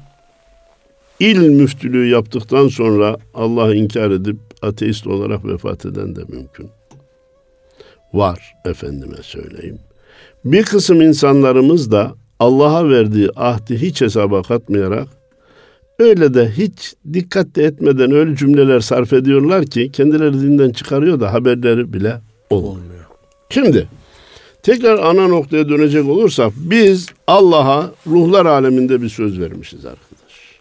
il 1.19 1.37
müftülüğü 1.37 2.07
yaptıktan 2.07 2.67
sonra 2.67 3.17
Allah'ı 3.33 3.75
inkar 3.75 4.11
edip 4.11 4.37
ateist 4.61 5.07
olarak 5.07 5.45
vefat 5.45 5.85
eden 5.85 6.15
de 6.15 6.21
mümkün. 6.27 6.69
Var 8.13 8.53
efendime 8.65 9.17
söyleyeyim. 9.21 9.79
Bir 10.45 10.63
kısım 10.63 11.01
insanlarımız 11.01 11.91
da 11.91 12.15
Allah'a 12.39 12.89
verdiği 12.89 13.29
ahdi 13.35 13.81
hiç 13.81 14.01
hesaba 14.01 14.41
katmayarak 14.41 15.07
öyle 15.99 16.33
de 16.33 16.51
hiç 16.51 16.93
dikkat 17.13 17.57
etmeden 17.57 18.11
öyle 18.11 18.35
cümleler 18.35 18.79
sarf 18.79 19.13
ediyorlar 19.13 19.65
ki 19.65 19.91
kendileri 19.91 20.33
dinden 20.33 20.69
çıkarıyor 20.69 21.19
da 21.19 21.33
haberleri 21.33 21.93
bile 21.93 22.21
olmuyor. 22.49 22.73
olmuyor. 22.73 23.05
Şimdi 23.49 23.87
Tekrar 24.63 24.99
ana 24.99 25.27
noktaya 25.27 25.69
dönecek 25.69 26.05
olursak 26.09 26.53
biz 26.55 27.07
Allah'a 27.27 27.91
ruhlar 28.07 28.45
aleminde 28.45 29.01
bir 29.01 29.09
söz 29.09 29.39
vermişiz 29.39 29.85
arkadaş. 29.85 30.59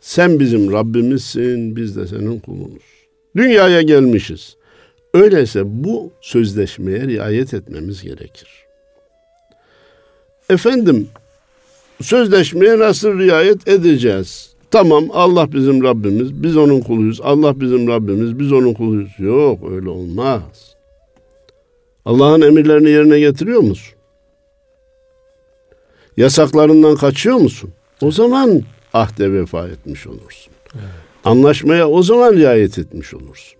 Sen 0.00 0.40
bizim 0.40 0.72
Rabbimizsin, 0.72 1.76
biz 1.76 1.96
de 1.96 2.06
senin 2.06 2.38
kulunuz. 2.38 2.82
Dünyaya 3.36 3.82
gelmişiz. 3.82 4.56
Öyleyse 5.14 5.62
bu 5.64 6.12
sözleşmeye 6.20 7.00
riayet 7.00 7.54
etmemiz 7.54 8.02
gerekir. 8.02 8.48
Efendim, 10.50 11.08
sözleşmeye 12.02 12.78
nasıl 12.78 13.18
riayet 13.18 13.68
edeceğiz? 13.68 14.50
Tamam 14.70 15.04
Allah 15.12 15.52
bizim 15.52 15.84
Rabbimiz, 15.84 16.42
biz 16.42 16.56
onun 16.56 16.80
kuluyuz. 16.80 17.20
Allah 17.20 17.60
bizim 17.60 17.88
Rabbimiz, 17.88 18.38
biz 18.38 18.52
onun 18.52 18.74
kuluyuz. 18.74 19.10
Yok 19.18 19.58
öyle 19.70 19.88
olmaz. 19.88 20.75
Allah'ın 22.06 22.40
emirlerini 22.40 22.90
yerine 22.90 23.20
getiriyor 23.20 23.60
musun? 23.60 23.94
Yasaklarından 26.16 26.96
kaçıyor 26.96 27.36
musun? 27.36 27.70
O 28.02 28.10
zaman 28.10 28.62
ahde 28.92 29.32
vefa 29.32 29.68
etmiş 29.68 30.06
olursun. 30.06 30.52
Evet. 30.74 30.84
Anlaşmaya 31.24 31.88
o 31.88 32.02
zaman 32.02 32.32
riayet 32.32 32.78
etmiş 32.78 33.14
olursun. 33.14 33.58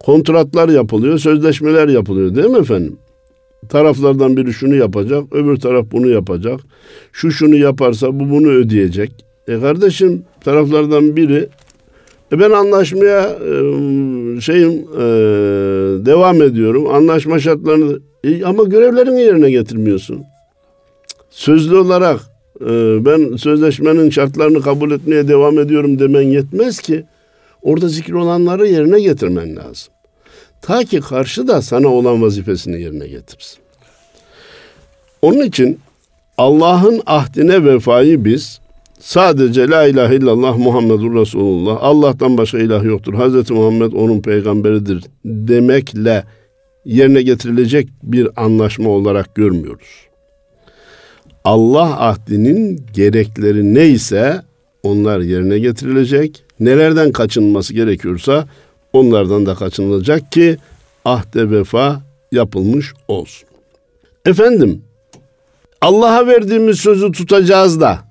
Kontratlar 0.00 0.68
yapılıyor, 0.68 1.18
sözleşmeler 1.18 1.88
yapılıyor 1.88 2.34
değil 2.34 2.48
mi 2.48 2.58
efendim? 2.58 2.98
Taraflardan 3.68 4.36
biri 4.36 4.52
şunu 4.52 4.74
yapacak, 4.74 5.24
öbür 5.32 5.56
taraf 5.56 5.86
bunu 5.92 6.08
yapacak. 6.08 6.60
Şu 7.12 7.30
şunu 7.30 7.56
yaparsa 7.56 8.20
bu 8.20 8.30
bunu 8.30 8.48
ödeyecek. 8.48 9.24
E 9.48 9.60
kardeşim 9.60 10.24
taraflardan 10.40 11.16
biri 11.16 11.48
ben 12.32 12.50
anlaşmaya 12.50 13.22
e, 13.22 14.40
şeyim 14.40 14.72
e, 14.72 15.04
devam 16.06 16.42
ediyorum. 16.42 16.94
Anlaşma 16.94 17.38
şartlarını 17.38 18.00
e, 18.24 18.44
ama 18.44 18.64
görevlerini 18.64 19.20
yerine 19.20 19.50
getirmiyorsun. 19.50 20.24
Sözlü 21.30 21.76
olarak 21.76 22.20
e, 22.60 22.66
ben 23.04 23.36
sözleşmenin 23.36 24.10
şartlarını 24.10 24.62
kabul 24.62 24.90
etmeye 24.90 25.28
devam 25.28 25.58
ediyorum 25.58 25.98
demen 25.98 26.22
yetmez 26.22 26.80
ki. 26.80 27.04
Orada 27.62 27.88
zikir 27.88 28.12
olanları 28.12 28.66
yerine 28.66 29.00
getirmen 29.00 29.56
lazım. 29.56 29.92
Ta 30.62 30.84
ki 30.84 31.00
karşı 31.00 31.48
da 31.48 31.62
sana 31.62 31.88
olan 31.88 32.22
vazifesini 32.22 32.82
yerine 32.82 33.06
getirsin. 33.06 33.58
Onun 35.22 35.42
için 35.42 35.78
Allah'ın 36.38 37.02
ahdine 37.06 37.64
vefayı 37.64 38.24
biz 38.24 38.60
Sadece 39.06 39.68
la 39.68 39.86
ilahe 39.86 40.16
illallah 40.16 40.56
Muhammedur 40.56 41.14
Resulullah. 41.14 41.78
Allah'tan 41.80 42.38
başka 42.38 42.58
ilah 42.58 42.84
yoktur. 42.84 43.14
Hazreti 43.14 43.52
Muhammed 43.52 43.92
onun 43.92 44.20
peygamberidir 44.20 45.04
demekle 45.24 46.24
yerine 46.84 47.22
getirilecek 47.22 47.88
bir 48.02 48.28
anlaşma 48.36 48.90
olarak 48.90 49.34
görmüyoruz. 49.34 49.88
Allah 51.44 52.08
ahdinin 52.08 52.86
gerekleri 52.94 53.74
neyse 53.74 54.42
onlar 54.82 55.20
yerine 55.20 55.58
getirilecek. 55.58 56.44
Nelerden 56.60 57.12
kaçınması 57.12 57.74
gerekiyorsa 57.74 58.48
onlardan 58.92 59.46
da 59.46 59.54
kaçınılacak 59.54 60.32
ki 60.32 60.56
ahde 61.04 61.50
vefa 61.50 62.02
yapılmış 62.32 62.94
olsun. 63.08 63.48
Efendim 64.24 64.82
Allah'a 65.80 66.26
verdiğimiz 66.26 66.78
sözü 66.78 67.12
tutacağız 67.12 67.80
da 67.80 68.05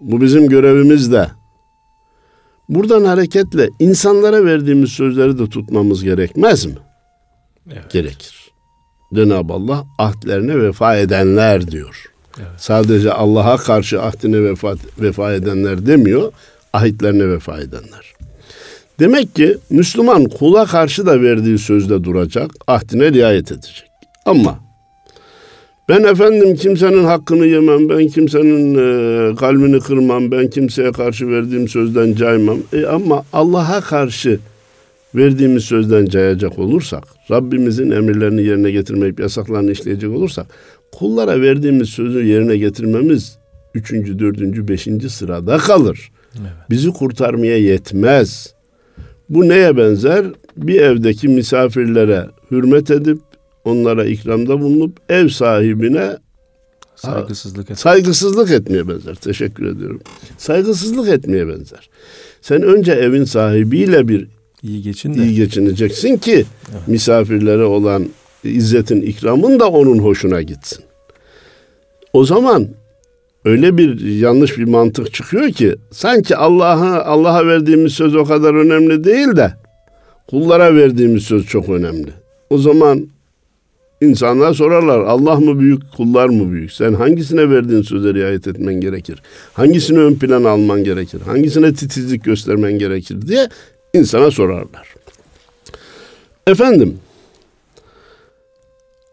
bu 0.00 0.20
bizim 0.20 0.48
görevimiz 0.48 1.12
de. 1.12 1.28
Buradan 2.68 3.04
hareketle 3.04 3.68
insanlara 3.78 4.44
verdiğimiz 4.44 4.90
sözleri 4.90 5.38
de 5.38 5.48
tutmamız 5.48 6.04
gerekmez 6.04 6.66
mi? 6.66 6.74
Evet. 7.72 7.90
Gerekir. 7.90 8.52
Cenab-ı 9.14 9.52
Allah 9.52 9.86
ahdlerine 9.98 10.60
vefa 10.60 10.96
edenler 10.96 11.70
diyor. 11.70 12.04
Evet. 12.38 12.48
Sadece 12.56 13.12
Allah'a 13.12 13.56
karşı 13.56 14.02
ahdine 14.02 14.42
vefa, 14.42 14.74
vefa 15.00 15.32
edenler 15.32 15.86
demiyor, 15.86 16.32
ahitlerine 16.72 17.28
vefa 17.28 17.60
edenler. 17.60 18.14
Demek 18.98 19.34
ki 19.34 19.58
Müslüman 19.70 20.24
kula 20.24 20.66
karşı 20.66 21.06
da 21.06 21.22
verdiği 21.22 21.58
sözde 21.58 22.04
duracak, 22.04 22.50
ahdine 22.66 23.12
riayet 23.12 23.52
edecek. 23.52 23.90
Ama 24.26 24.67
ben 25.88 26.02
efendim 26.02 26.54
kimsenin 26.54 27.04
hakkını 27.04 27.46
yemem, 27.46 27.88
ben 27.88 28.08
kimsenin 28.08 28.74
e, 28.74 29.34
kalbini 29.34 29.80
kırmam, 29.80 30.30
ben 30.30 30.50
kimseye 30.50 30.92
karşı 30.92 31.28
verdiğim 31.28 31.68
sözden 31.68 32.14
caymam. 32.14 32.58
E, 32.72 32.86
ama 32.86 33.24
Allah'a 33.32 33.80
karşı 33.80 34.38
verdiğimiz 35.14 35.64
sözden 35.64 36.06
cayacak 36.06 36.58
olursak, 36.58 37.04
Rabbimizin 37.30 37.90
emirlerini 37.90 38.42
yerine 38.42 38.70
getirmeyip 38.70 39.20
yasaklarını 39.20 39.70
işleyecek 39.70 40.10
olursak, 40.10 40.46
kullara 40.92 41.40
verdiğimiz 41.40 41.88
sözü 41.88 42.24
yerine 42.24 42.56
getirmemiz 42.56 43.38
üçüncü, 43.74 44.18
dördüncü, 44.18 44.68
beşinci 44.68 45.10
sırada 45.10 45.58
kalır. 45.58 46.10
Evet. 46.40 46.50
Bizi 46.70 46.92
kurtarmaya 46.92 47.58
yetmez. 47.58 48.54
Bu 49.28 49.48
neye 49.48 49.76
benzer? 49.76 50.26
Bir 50.56 50.80
evdeki 50.80 51.28
misafirlere 51.28 52.26
hürmet 52.50 52.90
edip 52.90 53.18
onlara 53.68 54.04
ikramda 54.04 54.60
bulunup 54.60 55.00
ev 55.08 55.28
sahibine 55.28 56.16
saygısızlık, 56.96 57.70
et. 57.70 57.78
saygısızlık 57.78 58.50
etmeye 58.50 58.88
benzer. 58.88 59.14
Teşekkür 59.14 59.66
ediyorum. 59.66 60.00
Saygısızlık 60.38 61.08
etmeye 61.08 61.48
benzer. 61.48 61.90
Sen 62.42 62.62
önce 62.62 62.92
evin 62.92 63.24
sahibiyle 63.24 64.08
bir 64.08 64.28
iyi 64.62 64.82
geçin 64.82 65.14
de. 65.14 65.22
iyi 65.22 65.34
geçineceksin 65.34 66.16
ki 66.16 66.44
evet. 66.72 66.88
misafirlere 66.88 67.64
olan 67.64 68.06
izzetin 68.44 69.02
ikramın 69.02 69.60
da 69.60 69.68
onun 69.70 69.98
hoşuna 69.98 70.42
gitsin. 70.42 70.84
O 72.12 72.24
zaman 72.24 72.68
öyle 73.44 73.76
bir 73.76 74.00
yanlış 74.00 74.58
bir 74.58 74.64
mantık 74.64 75.14
çıkıyor 75.14 75.50
ki 75.50 75.74
sanki 75.90 76.36
Allah'a 76.36 77.04
Allah'a 77.04 77.46
verdiğimiz 77.46 77.92
söz 77.92 78.14
o 78.14 78.24
kadar 78.24 78.54
önemli 78.54 79.04
değil 79.04 79.36
de 79.36 79.52
kullara 80.30 80.74
verdiğimiz 80.74 81.22
söz 81.22 81.46
çok 81.46 81.68
önemli. 81.68 82.10
O 82.50 82.58
zaman 82.58 83.08
insanlar 84.00 84.54
sorarlar 84.54 85.00
Allah 85.00 85.36
mı 85.40 85.58
büyük 85.58 85.92
kullar 85.96 86.28
mı 86.28 86.52
büyük? 86.52 86.72
Sen 86.72 86.94
hangisine 86.94 87.50
verdiğin 87.50 87.82
söze 87.82 88.14
riayet 88.14 88.46
etmen 88.46 88.74
gerekir? 88.74 89.22
Hangisini 89.52 89.98
ön 89.98 90.14
plana 90.14 90.48
alman 90.48 90.84
gerekir? 90.84 91.20
Hangisine 91.20 91.74
titizlik 91.74 92.24
göstermen 92.24 92.78
gerekir 92.78 93.22
diye 93.22 93.48
insana 93.94 94.30
sorarlar. 94.30 94.94
Efendim 96.46 96.98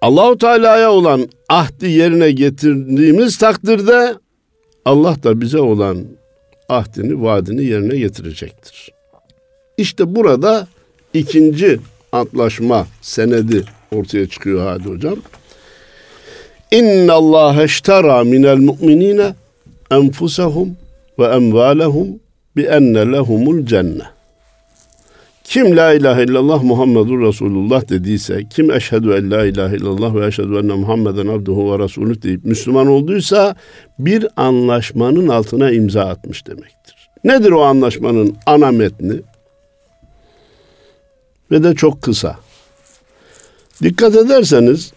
Allahu 0.01 0.37
Teala'ya 0.37 0.91
olan 0.91 1.29
ahdi 1.49 1.89
yerine 1.89 2.31
getirdiğimiz 2.31 3.37
takdirde 3.37 4.15
Allah 4.85 5.23
da 5.23 5.41
bize 5.41 5.59
olan 5.59 6.05
ahdini, 6.69 7.21
vaadini 7.21 7.63
yerine 7.63 7.97
getirecektir. 7.97 8.91
İşte 9.77 10.15
burada 10.15 10.67
ikinci 11.13 11.79
antlaşma 12.11 12.87
senedi 13.01 13.63
ortaya 13.95 14.27
çıkıyor 14.27 14.67
hadi 14.67 14.89
hocam. 14.89 15.15
İnna 16.71 17.13
Allah 17.13 17.63
eştera 17.63 18.23
minel 18.23 18.57
mu'minine 18.57 19.33
enfusahum 19.91 20.77
ve 21.19 21.25
emvalahum 21.25 22.07
bi 22.55 22.61
enne 22.61 23.11
lehumul 23.11 23.65
cennet. 23.65 24.15
Kim 25.43 25.77
la 25.77 25.93
ilahe 25.93 26.23
illallah 26.23 26.63
Muhammedur 26.63 27.27
Resulullah 27.27 27.89
dediyse, 27.89 28.43
kim 28.49 28.71
eşhedü 28.71 29.11
en 29.11 29.31
la 29.31 29.45
ilahe 29.45 29.75
illallah 29.75 30.15
ve 30.15 30.27
eşhedü 30.27 30.57
enne 30.57 30.73
Muhammeden 30.73 31.27
abduhu 31.27 31.73
ve 31.73 31.83
resulü 31.83 32.21
deyip 32.21 32.45
Müslüman 32.45 32.87
olduysa 32.87 33.55
bir 33.99 34.27
anlaşmanın 34.35 35.27
altına 35.27 35.71
imza 35.71 36.01
atmış 36.01 36.47
demektir. 36.47 37.09
Nedir 37.23 37.51
o 37.51 37.61
anlaşmanın 37.61 38.35
ana 38.45 38.71
metni? 38.71 39.13
Ve 41.51 41.63
de 41.63 41.75
çok 41.75 42.01
kısa. 42.01 42.35
Dikkat 43.83 44.15
ederseniz 44.15 44.93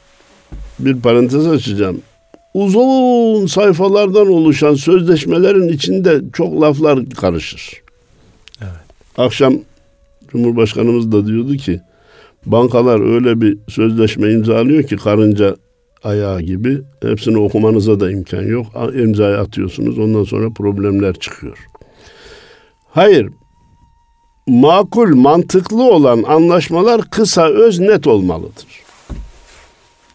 bir 0.79 1.01
parantez 1.01 1.47
açacağım. 1.47 2.01
Uzun 2.55 3.47
sayfalardan 3.47 4.29
oluşan 4.29 4.75
sözleşmelerin 4.75 5.69
içinde 5.69 6.21
çok 6.33 6.61
laflar 6.61 7.11
karışır. 7.11 7.83
Evet. 8.61 8.71
Akşam 9.17 9.55
Cumhurbaşkanımız 10.29 11.13
da 11.13 11.27
diyordu 11.27 11.57
ki 11.57 11.81
bankalar 12.47 13.15
öyle 13.15 13.41
bir 13.41 13.59
sözleşme 13.69 14.33
imzalıyor 14.33 14.83
ki 14.83 14.97
karınca 14.97 15.57
ayağı 16.05 16.43
gibi 16.43 16.79
hepsini 17.03 17.39
okumanıza 17.39 18.01
da 18.01 18.11
imkan 18.11 18.43
yok. 18.43 18.67
İmzayı 18.95 19.39
atıyorsunuz 19.39 19.99
ondan 19.99 20.25
sonra 20.25 20.51
problemler 20.51 21.15
çıkıyor. 21.15 21.59
Hayır 22.91 23.29
makul, 24.49 25.17
mantıklı 25.17 25.83
olan 25.83 26.23
anlaşmalar 26.23 27.03
kısa, 27.11 27.49
öz, 27.49 27.81
net 27.81 28.07
olmalıdır. 28.07 28.67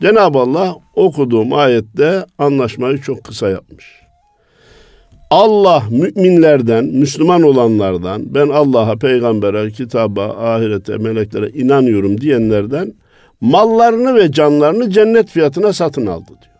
Cenab-ı 0.01 0.39
Allah 0.39 0.75
okuduğum 0.95 1.53
ayette 1.53 2.25
anlaşmayı 2.37 3.01
çok 3.01 3.23
kısa 3.23 3.49
yapmış. 3.49 3.85
Allah 5.29 5.83
müminlerden, 5.89 6.85
Müslüman 6.85 7.41
olanlardan, 7.41 8.35
ben 8.35 8.49
Allah'a, 8.49 8.95
peygambere, 8.95 9.71
kitaba, 9.71 10.25
ahirete, 10.25 10.97
meleklere 10.97 11.49
inanıyorum 11.49 12.21
diyenlerden 12.21 12.93
mallarını 13.41 14.15
ve 14.15 14.31
canlarını 14.31 14.89
cennet 14.89 15.29
fiyatına 15.29 15.73
satın 15.73 16.05
aldı 16.07 16.27
diyor. 16.27 16.55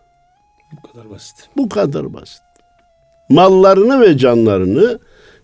Bu 0.71 0.91
kadar 0.91 1.09
basit. 1.09 1.35
Bu 1.57 1.69
kadar 1.69 2.13
basit. 2.13 2.41
Mallarını 3.29 4.01
ve 4.01 4.17
canlarını 4.17 4.99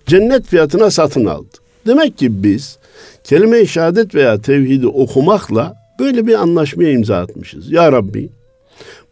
cennet 0.06 0.46
fiyatına 0.46 0.92
satın 0.92 1.26
aldı. 1.26 1.58
Demek 1.88 2.18
ki 2.18 2.44
biz 2.44 2.78
kelime-i 3.24 3.68
şehadet 3.68 4.16
veya 4.16 4.42
tevhidi 4.42 4.88
okumakla 4.88 5.76
böyle 6.00 6.28
bir 6.28 6.34
anlaşmaya 6.34 6.92
imza 6.92 7.18
atmışız. 7.18 7.72
Ya 7.72 7.92
Rabbi 7.92 8.30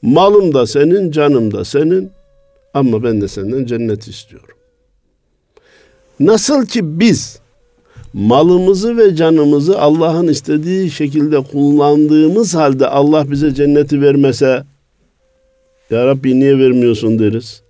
malım 0.01 0.53
da 0.53 0.67
senin, 0.67 1.11
canım 1.11 1.53
da 1.53 1.65
senin 1.65 2.11
ama 2.73 3.03
ben 3.03 3.21
de 3.21 3.27
senden 3.27 3.65
cennet 3.65 4.07
istiyorum. 4.07 4.55
Nasıl 6.19 6.65
ki 6.65 6.99
biz 6.99 7.39
malımızı 8.13 8.97
ve 8.97 9.15
canımızı 9.15 9.79
Allah'ın 9.79 10.27
istediği 10.27 10.91
şekilde 10.91 11.43
kullandığımız 11.43 12.55
halde 12.55 12.87
Allah 12.87 13.31
bize 13.31 13.53
cenneti 13.53 14.01
vermese 14.01 14.63
Ya 15.89 16.07
Rabbi 16.07 16.39
niye 16.39 16.59
vermiyorsun 16.59 17.19
deriz. 17.19 17.61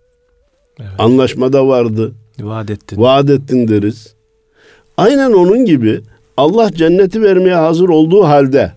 Evet. 0.79 0.89
Anlaşmada 0.99 1.67
vardı. 1.67 2.13
Vaat 2.39 2.69
ettin. 2.69 3.01
Vaat 3.01 3.29
ettin 3.29 3.67
deriz. 3.67 4.16
Aynen 4.97 5.31
onun 5.31 5.65
gibi 5.65 6.01
Allah 6.38 6.71
cenneti 6.73 7.21
vermeye 7.21 7.55
hazır 7.55 7.89
olduğu 7.89 8.23
halde, 8.23 8.71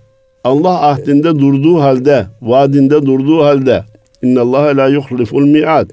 Allah 0.44 0.88
ahdinde 0.88 1.38
durduğu 1.38 1.80
halde, 1.80 2.26
vaadinde 2.42 3.06
durduğu 3.06 3.42
halde, 3.42 3.84
İnna 4.22 4.40
Allah 4.40 4.76
la 4.76 4.88
yuhliful 4.88 5.46
mi'ad. 5.46 5.90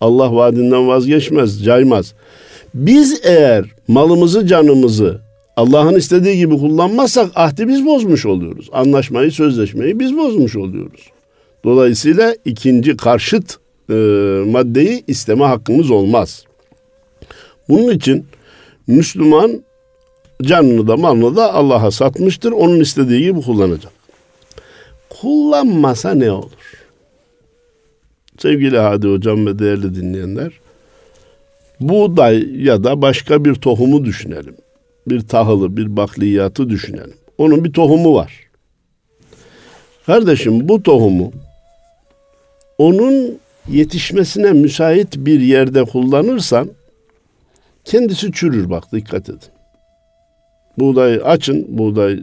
Allah 0.00 0.34
vaadinden 0.34 0.88
vazgeçmez, 0.88 1.64
caymaz. 1.64 2.14
Biz 2.74 3.20
eğer 3.24 3.64
malımızı, 3.88 4.46
canımızı 4.46 5.20
Allah'ın 5.56 5.94
istediği 5.94 6.36
gibi 6.36 6.58
kullanmazsak 6.58 7.30
ahdi 7.34 7.68
biz 7.68 7.86
bozmuş 7.86 8.26
oluyoruz. 8.26 8.68
Anlaşmayı, 8.72 9.32
sözleşmeyi 9.32 9.98
biz 9.98 10.16
bozmuş 10.16 10.56
oluyoruz. 10.56 11.00
Dolayısıyla 11.64 12.34
ikinci 12.44 12.96
karşıt 12.96 13.56
e, 13.90 13.94
maddeyi 14.46 15.04
isteme 15.06 15.44
hakkımız 15.44 15.90
olmaz. 15.90 16.44
Bunun 17.68 17.92
için 17.92 18.26
Müslüman 18.88 19.62
canını 20.42 20.88
da 20.88 20.96
malını 20.96 21.36
da 21.36 21.54
Allah'a 21.54 21.90
satmıştır. 21.90 22.52
Onun 22.52 22.80
istediği 22.80 23.20
gibi 23.20 23.42
kullanacak. 23.42 23.92
Kullanmasa 25.10 26.14
ne 26.14 26.32
olur? 26.32 26.86
Sevgili 28.38 28.78
Hadi 28.78 29.08
Hocam 29.08 29.46
ve 29.46 29.58
değerli 29.58 29.94
dinleyenler, 29.94 30.52
buğday 31.80 32.64
ya 32.64 32.84
da 32.84 33.02
başka 33.02 33.44
bir 33.44 33.54
tohumu 33.54 34.04
düşünelim. 34.04 34.56
Bir 35.06 35.20
tahılı, 35.20 35.76
bir 35.76 35.96
bakliyatı 35.96 36.70
düşünelim. 36.70 37.14
Onun 37.38 37.64
bir 37.64 37.72
tohumu 37.72 38.14
var. 38.14 38.32
Kardeşim 40.06 40.68
bu 40.68 40.82
tohumu 40.82 41.32
onun 42.78 43.38
yetişmesine 43.68 44.52
müsait 44.52 45.16
bir 45.16 45.40
yerde 45.40 45.84
kullanırsan 45.84 46.70
kendisi 47.88 48.32
çürür 48.32 48.70
bak 48.70 48.92
dikkat 48.92 49.28
edin. 49.28 49.40
Buğday 50.78 51.20
açın, 51.24 51.66
buğday 51.68 52.12
e, 52.12 52.20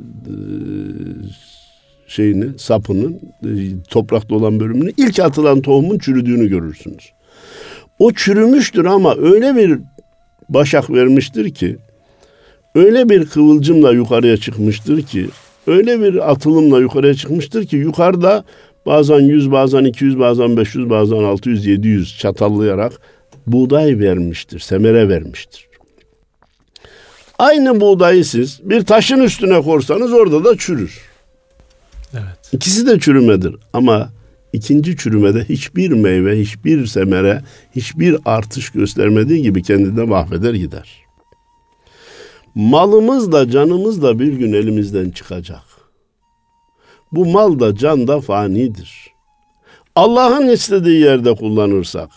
şeyini, 2.07 2.59
sapının 2.59 3.19
e, 3.43 3.49
toprakta 3.89 4.35
olan 4.35 4.59
bölümünü 4.59 4.91
ilk 4.97 5.19
atılan 5.19 5.61
tohumun 5.61 5.97
çürüdüğünü 5.97 6.49
görürsünüz. 6.49 7.11
O 7.99 8.11
çürümüştür 8.11 8.85
ama 8.85 9.15
öyle 9.15 9.55
bir 9.55 9.79
başak 10.49 10.89
vermiştir 10.89 11.53
ki 11.53 11.77
öyle 12.75 13.09
bir 13.09 13.25
kıvılcımla 13.25 13.91
yukarıya 13.91 14.37
çıkmıştır 14.37 15.01
ki 15.01 15.29
öyle 15.67 16.01
bir 16.01 16.31
atılımla 16.31 16.79
yukarıya 16.79 17.13
çıkmıştır 17.13 17.65
ki 17.65 17.75
yukarıda 17.75 18.43
bazen 18.85 19.19
100 19.19 19.51
bazen 19.51 19.85
200 19.85 20.19
bazen 20.19 20.57
500 20.57 20.89
bazen 20.89 21.23
600 21.23 21.65
700 21.65 22.17
çatallayarak 22.17 23.01
buğday 23.47 23.99
vermiştir, 23.99 24.59
semere 24.59 25.09
vermiştir. 25.09 25.67
Aynı 27.39 27.81
buğdayı 27.81 28.25
siz 28.25 28.59
bir 28.63 28.85
taşın 28.85 29.19
üstüne 29.19 29.61
korsanız 29.61 30.13
orada 30.13 30.43
da 30.43 30.57
çürür. 30.57 31.01
Evet. 32.13 32.49
İkisi 32.51 32.87
de 32.87 32.99
çürümedir 32.99 33.55
ama 33.73 34.09
ikinci 34.53 34.97
çürümede 34.97 35.43
hiçbir 35.43 35.91
meyve, 35.91 36.39
hiçbir 36.39 36.85
semere, 36.85 37.41
hiçbir 37.75 38.17
artış 38.25 38.69
göstermediği 38.69 39.41
gibi 39.41 39.63
kendine 39.63 40.03
mahveder 40.03 40.53
gider. 40.53 41.05
Malımız 42.55 43.31
da 43.31 43.49
canımız 43.49 44.01
da 44.01 44.19
bir 44.19 44.33
gün 44.33 44.53
elimizden 44.53 45.09
çıkacak. 45.09 45.63
Bu 47.11 47.25
mal 47.25 47.59
da 47.59 47.75
can 47.75 48.07
da 48.07 48.21
fanidir. 48.21 49.07
Allah'ın 49.95 50.47
istediği 50.47 51.01
yerde 51.01 51.35
kullanırsak 51.35 52.09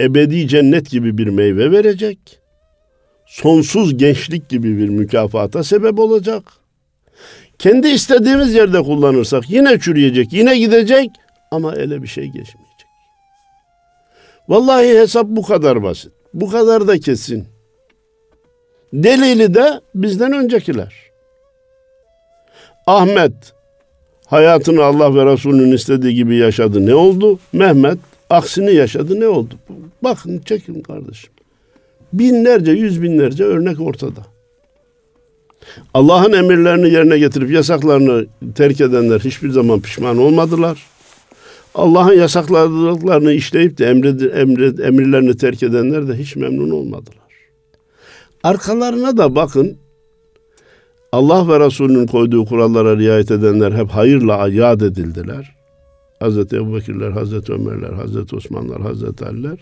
ebedi 0.00 0.48
cennet 0.48 0.90
gibi 0.90 1.18
bir 1.18 1.26
meyve 1.26 1.70
verecek. 1.70 2.18
Sonsuz 3.26 3.96
gençlik 3.98 4.48
gibi 4.48 4.78
bir 4.78 4.88
mükafata 4.88 5.64
sebep 5.64 5.98
olacak. 5.98 6.42
Kendi 7.58 7.88
istediğimiz 7.88 8.54
yerde 8.54 8.82
kullanırsak 8.82 9.50
yine 9.50 9.78
çürüyecek, 9.78 10.32
yine 10.32 10.58
gidecek 10.58 11.10
ama 11.50 11.74
ele 11.74 12.02
bir 12.02 12.06
şey 12.06 12.24
geçmeyecek. 12.24 12.86
Vallahi 14.48 14.98
hesap 14.98 15.26
bu 15.26 15.42
kadar 15.42 15.82
basit. 15.82 16.12
Bu 16.34 16.50
kadar 16.50 16.88
da 16.88 17.00
kesin. 17.00 17.46
Delili 18.92 19.54
de 19.54 19.80
bizden 19.94 20.32
öncekiler. 20.32 20.94
Ahmet 22.86 23.32
hayatını 24.26 24.84
Allah 24.84 25.14
ve 25.14 25.32
Resulünün 25.32 25.72
istediği 25.72 26.14
gibi 26.14 26.36
yaşadı. 26.36 26.86
Ne 26.86 26.94
oldu? 26.94 27.38
Mehmet 27.52 27.98
aksini 28.30 28.74
yaşadı. 28.74 29.20
Ne 29.20 29.28
oldu? 29.28 29.54
Bakın 30.02 30.38
çekin 30.38 30.80
kardeşim. 30.80 31.30
Binlerce, 32.12 32.72
yüz 32.72 33.02
binlerce 33.02 33.44
örnek 33.44 33.80
ortada. 33.80 34.20
Allah'ın 35.94 36.32
emirlerini 36.32 36.90
yerine 36.90 37.18
getirip 37.18 37.50
yasaklarını 37.50 38.26
terk 38.54 38.80
edenler 38.80 39.20
hiçbir 39.20 39.50
zaman 39.50 39.80
pişman 39.80 40.18
olmadılar. 40.18 40.86
Allah'ın 41.74 42.14
yasakladıklarını 42.14 43.32
işleyip 43.32 43.78
de 43.78 43.86
emred, 43.86 44.20
emred, 44.20 44.78
emirlerini 44.78 45.36
terk 45.36 45.62
edenler 45.62 46.08
de 46.08 46.14
hiç 46.14 46.36
memnun 46.36 46.70
olmadılar. 46.70 47.16
Arkalarına 48.42 49.16
da 49.16 49.34
bakın. 49.34 49.76
Allah 51.12 51.48
ve 51.48 51.66
Resulünün 51.66 52.06
koyduğu 52.06 52.44
kurallara 52.44 52.96
riayet 52.96 53.30
edenler 53.30 53.72
hep 53.72 53.90
hayırla 53.90 54.48
yad 54.48 54.80
edildiler. 54.80 55.59
Hazreti 56.20 56.56
Ebu 56.56 56.74
Bekirler, 56.74 57.10
Hazreti 57.10 57.52
Ömerler, 57.52 57.92
Hazreti 57.92 58.36
Osmanlar, 58.36 58.80
Hazreti 58.80 59.24
Aliler. 59.24 59.58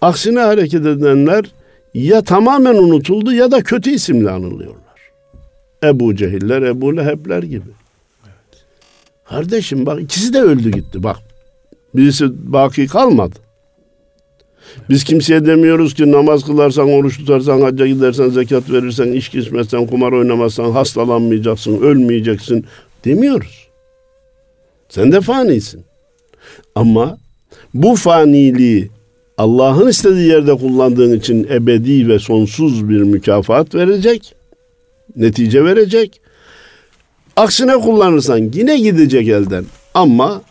Aksine 0.00 0.40
hareket 0.40 0.86
edenler 0.86 1.44
ya 1.94 2.22
tamamen 2.22 2.74
unutuldu 2.74 3.32
ya 3.32 3.50
da 3.50 3.62
kötü 3.62 3.90
isimle 3.90 4.30
anılıyorlar. 4.30 4.80
Ebu 5.84 6.16
Cehiller, 6.16 6.62
Ebu 6.62 6.96
Lehebler 6.96 7.42
gibi. 7.42 7.70
Kardeşim 9.28 9.86
bak 9.86 10.00
ikisi 10.00 10.32
de 10.32 10.40
öldü 10.40 10.70
gitti 10.70 11.02
bak. 11.02 11.16
Birisi 11.94 12.52
baki 12.52 12.86
kalmadı. 12.86 13.34
Biz 14.88 15.04
kimseye 15.04 15.46
demiyoruz 15.46 15.94
ki 15.94 16.12
namaz 16.12 16.44
kılarsan, 16.44 16.88
oruç 16.92 17.18
tutarsan, 17.18 17.60
hacca 17.60 17.86
gidersen, 17.86 18.28
zekat 18.28 18.70
verirsen, 18.70 19.12
içki 19.12 19.38
içmezsen, 19.38 19.86
kumar 19.86 20.12
oynamazsan, 20.12 20.70
hastalanmayacaksın, 20.70 21.82
ölmeyeceksin 21.82 22.66
demiyoruz. 23.04 23.68
Sen 24.88 25.12
de 25.12 25.20
fanisin. 25.20 25.89
Ama 26.74 27.18
bu 27.74 27.96
faniliği 27.96 28.90
Allah'ın 29.38 29.88
istediği 29.88 30.28
yerde 30.28 30.54
kullandığın 30.54 31.18
için 31.18 31.46
ebedi 31.50 32.08
ve 32.08 32.18
sonsuz 32.18 32.88
bir 32.88 33.02
mükafat 33.02 33.74
verecek. 33.74 34.34
Netice 35.16 35.64
verecek. 35.64 36.20
Aksine 37.36 37.72
kullanırsan 37.72 38.50
yine 38.54 38.78
gidecek 38.78 39.28
elden. 39.28 39.64
Ama 39.94 40.42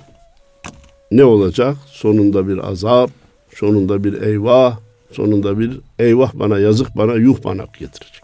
ne 1.12 1.24
olacak? 1.24 1.76
Sonunda 1.88 2.48
bir 2.48 2.70
azap, 2.70 3.10
sonunda 3.56 4.04
bir 4.04 4.22
eyvah, 4.22 4.78
sonunda 5.12 5.60
bir 5.60 5.80
eyvah 6.00 6.34
bana 6.34 6.60
yazık 6.60 6.98
bana 6.98 7.14
yuh 7.14 7.44
bana 7.44 7.66
getirecek. 7.80 8.22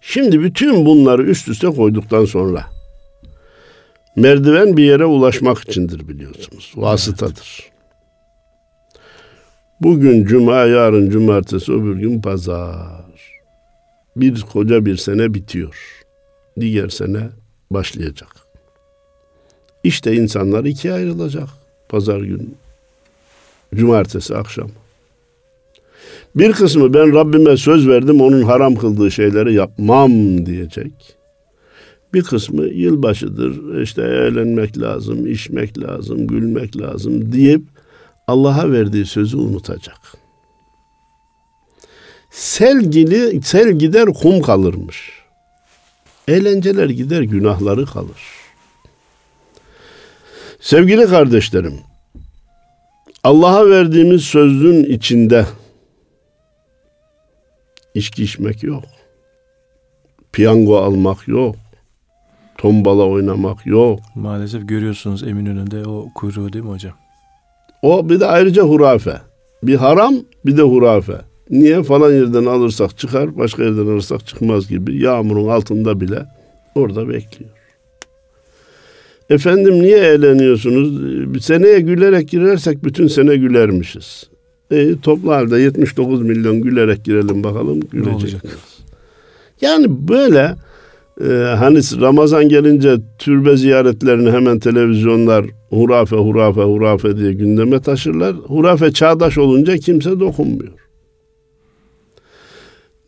Şimdi 0.00 0.40
bütün 0.40 0.86
bunları 0.86 1.22
üst 1.22 1.48
üste 1.48 1.66
koyduktan 1.66 2.24
sonra 2.24 2.73
merdiven 4.16 4.76
bir 4.76 4.84
yere 4.84 5.04
ulaşmak 5.04 5.58
içindir 5.58 6.08
biliyorsunuz. 6.08 6.72
Vasıtadır. 6.76 7.70
Bugün 9.80 10.24
cuma, 10.24 10.56
yarın 10.56 11.10
cumartesi, 11.10 11.72
öbür 11.72 11.96
gün 11.96 12.20
pazar. 12.22 13.04
Bir 14.16 14.40
koca 14.40 14.86
bir 14.86 14.96
sene 14.96 15.34
bitiyor. 15.34 16.04
Diğer 16.60 16.88
sene 16.88 17.28
başlayacak. 17.70 18.28
İşte 19.84 20.14
insanlar 20.14 20.64
ikiye 20.64 20.94
ayrılacak 20.94 21.48
pazar 21.88 22.20
günü. 22.20 22.46
Cumartesi 23.74 24.36
akşam. 24.36 24.68
Bir 26.36 26.52
kısmı 26.52 26.94
ben 26.94 27.14
Rabbime 27.14 27.56
söz 27.56 27.88
verdim 27.88 28.20
onun 28.20 28.42
haram 28.42 28.74
kıldığı 28.74 29.10
şeyleri 29.10 29.54
yapmam 29.54 30.46
diyecek. 30.46 31.13
Bir 32.14 32.22
kısmı 32.22 32.64
yılbaşıdır 32.64 33.80
işte 33.82 34.02
eğlenmek 34.02 34.78
lazım, 34.78 35.26
içmek 35.26 35.78
lazım, 35.78 36.26
gülmek 36.26 36.76
lazım 36.76 37.32
deyip 37.32 37.62
Allah'a 38.26 38.72
verdiği 38.72 39.06
sözü 39.06 39.36
unutacak. 39.36 39.98
Sel, 42.30 42.80
gili, 42.80 43.42
sel 43.42 43.72
gider 43.72 44.06
kum 44.06 44.42
kalırmış. 44.42 45.12
Eğlenceler 46.28 46.88
gider 46.90 47.22
günahları 47.22 47.86
kalır. 47.86 48.22
Sevgili 50.60 51.06
kardeşlerim, 51.06 51.80
Allah'a 53.24 53.70
verdiğimiz 53.70 54.24
sözün 54.24 54.84
içinde 54.84 55.46
içki 57.94 58.24
içmek 58.24 58.62
yok. 58.62 58.84
Piyango 60.32 60.76
almak 60.76 61.28
yok. 61.28 61.56
Tombala 62.64 63.06
oynamak 63.06 63.66
yok. 63.66 64.00
Maalesef 64.14 64.68
görüyorsunuz 64.68 65.22
Eminönü'nde 65.22 65.88
o 65.88 66.08
kuyruğu 66.14 66.52
değil 66.52 66.64
mi 66.64 66.70
hocam? 66.70 66.92
O 67.82 68.08
bir 68.08 68.20
de 68.20 68.26
ayrıca 68.26 68.62
hurafe. 68.62 69.20
Bir 69.62 69.74
haram 69.74 70.14
bir 70.46 70.56
de 70.56 70.62
hurafe. 70.62 71.20
Niye 71.50 71.82
falan 71.82 72.12
yerden 72.12 72.44
alırsak 72.44 72.98
çıkar, 72.98 73.38
başka 73.38 73.64
yerden 73.64 73.86
alırsak 73.86 74.26
çıkmaz 74.26 74.68
gibi 74.68 75.02
yağmurun 75.02 75.48
altında 75.48 76.00
bile 76.00 76.26
orada 76.74 77.08
bekliyor. 77.08 77.50
Efendim 79.30 79.82
niye 79.82 79.98
eğleniyorsunuz? 79.98 81.02
Bir 81.34 81.40
seneye 81.40 81.80
gülerek 81.80 82.28
girersek 82.28 82.84
bütün 82.84 83.08
sene 83.08 83.36
gülermişiz. 83.36 84.28
E, 84.70 85.00
toplu 85.00 85.32
halde 85.32 85.60
79 85.60 86.22
milyon 86.22 86.62
gülerek 86.62 87.04
girelim 87.04 87.44
bakalım. 87.44 87.80
Gülecek. 87.80 88.40
Yani 89.60 90.08
böyle 90.08 90.54
e, 91.20 91.28
hani 91.58 91.78
Ramazan 92.00 92.48
gelince 92.48 92.96
türbe 93.18 93.56
ziyaretlerini 93.56 94.30
hemen 94.30 94.58
televizyonlar 94.58 95.46
hurafe 95.70 96.16
hurafe 96.16 96.60
hurafe 96.60 97.16
diye 97.16 97.32
gündeme 97.32 97.80
taşırlar. 97.80 98.34
Hurafe 98.34 98.92
çağdaş 98.92 99.38
olunca 99.38 99.76
kimse 99.76 100.20
dokunmuyor 100.20 100.84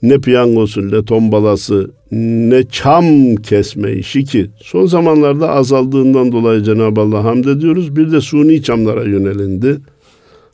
ne 0.03 0.19
piyangosu 0.19 0.91
ne 0.91 1.05
tombalası 1.05 1.91
ne 2.11 2.63
çam 2.63 3.37
kesme 3.37 3.93
işi 3.93 4.25
ki 4.25 4.51
son 4.63 4.87
zamanlarda 4.87 5.51
azaldığından 5.51 6.33
dolayı 6.33 6.63
Cenab-ı 6.63 7.01
Allah 7.01 7.25
hamd 7.25 7.45
ediyoruz. 7.45 7.97
Bir 7.97 8.13
de 8.13 8.21
suni 8.21 8.63
çamlara 8.63 9.05
yönelindi. 9.05 9.77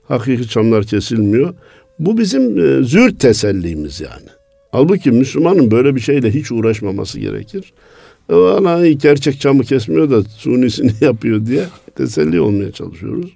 Hakiki 0.08 0.48
çamlar 0.48 0.84
kesilmiyor. 0.84 1.54
Bu 1.98 2.18
bizim 2.18 2.58
e, 2.58 2.82
zürt 2.82 3.20
tesellimiz 3.20 4.00
yani. 4.00 4.28
Halbuki 4.72 5.10
Müslümanın 5.10 5.70
böyle 5.70 5.94
bir 5.94 6.00
şeyle 6.00 6.30
hiç 6.30 6.52
uğraşmaması 6.52 7.20
gerekir. 7.20 7.72
Valla 8.30 8.88
gerçek 8.88 9.40
çamı 9.40 9.62
kesmiyor 9.62 10.10
da 10.10 10.22
sunisini 10.22 10.92
yapıyor 11.00 11.46
diye 11.46 11.64
teselli 11.94 12.40
olmaya 12.40 12.72
çalışıyoruz. 12.72 13.30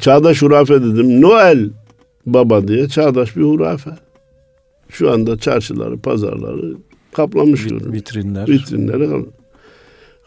Çağdaş 0.00 0.42
hurafe 0.42 0.82
dedim. 0.82 1.20
Noel 1.22 1.70
baba 2.26 2.68
diye 2.68 2.88
çağdaş 2.88 3.36
bir 3.36 3.42
hurafe. 3.42 3.90
Şu 4.88 5.10
anda 5.10 5.38
çarşıları, 5.38 5.98
pazarları 5.98 6.74
kaplamış 7.12 7.64
Vit, 7.64 7.92
vitrinler. 7.92 8.48
Vitrinleri 8.48 9.04
kaplamış. 9.04 9.28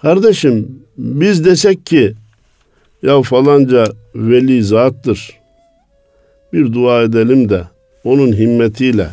Kardeşim 0.02 0.82
biz 0.98 1.46
desek 1.46 1.86
ki 1.86 2.14
ya 3.02 3.22
falanca 3.22 3.86
veli 4.16 4.64
zattır. 4.64 5.40
Bir 6.54 6.74
dua 6.74 7.02
edelim 7.02 7.50
de 7.50 7.64
onun 8.06 8.34
himmetiyle 8.34 9.10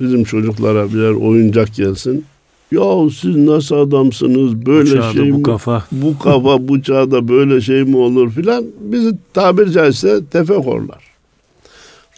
bizim 0.00 0.24
çocuklara 0.24 0.92
birer 0.92 1.10
oyuncak 1.10 1.74
gelsin. 1.74 2.24
Ya 2.72 2.82
siz 3.20 3.36
nasıl 3.36 3.76
adamsınız 3.76 4.66
böyle 4.66 4.90
bu 4.90 4.94
çağda, 4.94 5.12
şey 5.12 5.32
bu 5.32 5.36
mi? 5.36 5.42
kafa. 5.42 5.84
Bu 5.92 6.18
kafa 6.18 6.68
bu 6.68 6.82
çağda 6.82 7.28
böyle 7.28 7.60
şey 7.60 7.84
mi 7.84 7.96
olur 7.96 8.30
filan 8.30 8.64
bizi 8.80 9.12
tabir 9.34 9.68
caizse 9.68 10.20
tefekorlar. 10.30 11.04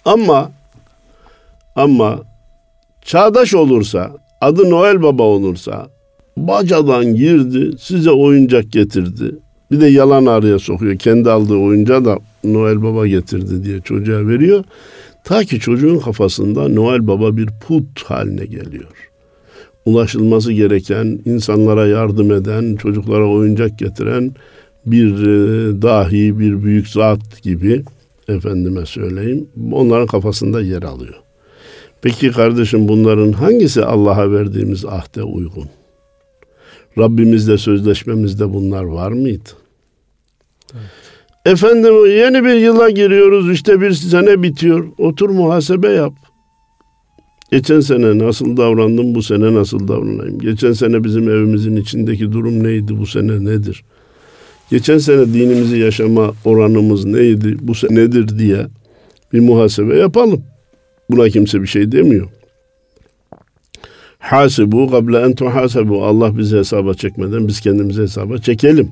Ama 0.04 0.50
ama 1.76 2.18
çağdaş 3.04 3.54
olursa 3.54 4.16
adı 4.40 4.70
Noel 4.70 5.02
Baba 5.02 5.22
olursa 5.22 5.88
bacadan 6.36 7.14
girdi 7.14 7.70
size 7.80 8.10
oyuncak 8.10 8.72
getirdi. 8.72 9.34
Bir 9.70 9.80
de 9.80 9.86
yalan 9.86 10.26
araya 10.26 10.58
sokuyor. 10.58 10.96
Kendi 10.96 11.30
aldığı 11.30 11.56
oyuncağı 11.56 12.04
da 12.04 12.18
Noel 12.44 12.82
Baba 12.82 13.06
getirdi 13.06 13.64
diye 13.64 13.80
çocuğa 13.80 14.26
veriyor. 14.26 14.64
Ta 15.24 15.44
ki 15.44 15.60
çocuğun 15.60 15.98
kafasında 15.98 16.68
Noel 16.68 17.06
Baba 17.06 17.36
bir 17.36 17.48
put 17.66 18.02
haline 18.04 18.44
geliyor. 18.44 19.10
Ulaşılması 19.84 20.52
gereken, 20.52 21.20
insanlara 21.24 21.86
yardım 21.86 22.32
eden, 22.32 22.76
çocuklara 22.76 23.28
oyuncak 23.28 23.78
getiren 23.78 24.34
bir 24.86 25.12
e, 25.12 25.82
dahi, 25.82 26.38
bir 26.38 26.64
büyük 26.64 26.88
zat 26.88 27.42
gibi 27.42 27.82
efendime 28.28 28.86
söyleyeyim. 28.86 29.48
Onların 29.72 30.06
kafasında 30.06 30.60
yer 30.60 30.82
alıyor. 30.82 31.14
Peki 32.02 32.30
kardeşim 32.30 32.88
bunların 32.88 33.32
hangisi 33.32 33.84
Allah'a 33.84 34.32
verdiğimiz 34.32 34.84
ahde 34.84 35.22
uygun? 35.22 35.68
Rabbimizle 36.98 37.58
sözleşmemizde 37.58 38.52
bunlar 38.52 38.84
var 38.84 39.12
mıydı? 39.12 39.50
Efendim 41.46 42.06
yeni 42.06 42.44
bir 42.44 42.54
yıla 42.54 42.90
giriyoruz 42.90 43.50
işte 43.50 43.80
bir 43.80 43.92
sene 43.92 44.42
bitiyor. 44.42 44.86
Otur 44.98 45.30
muhasebe 45.30 45.88
yap. 45.88 46.12
Geçen 47.52 47.80
sene 47.80 48.18
nasıl 48.18 48.56
davrandım 48.56 49.14
bu 49.14 49.22
sene 49.22 49.54
nasıl 49.54 49.88
davranayım? 49.88 50.38
Geçen 50.38 50.72
sene 50.72 51.04
bizim 51.04 51.30
evimizin 51.30 51.76
içindeki 51.76 52.32
durum 52.32 52.64
neydi 52.64 52.98
bu 52.98 53.06
sene 53.06 53.44
nedir? 53.44 53.84
Geçen 54.70 54.98
sene 54.98 55.34
dinimizi 55.34 55.78
yaşama 55.78 56.32
oranımız 56.44 57.04
neydi 57.04 57.56
bu 57.60 57.74
sene 57.74 57.94
nedir 57.94 58.38
diye 58.38 58.66
bir 59.32 59.40
muhasebe 59.40 59.96
yapalım. 59.96 60.42
Buna 61.10 61.28
kimse 61.28 61.62
bir 61.62 61.66
şey 61.66 61.92
demiyor. 61.92 62.28
Hasibu 64.18 64.90
kable 64.90 65.18
en 65.18 65.34
tuhasebu. 65.34 66.04
Allah 66.04 66.38
bizi 66.38 66.56
hesaba 66.56 66.94
çekmeden 66.94 67.48
biz 67.48 67.60
kendimizi 67.60 68.02
hesaba 68.02 68.38
çekelim. 68.38 68.90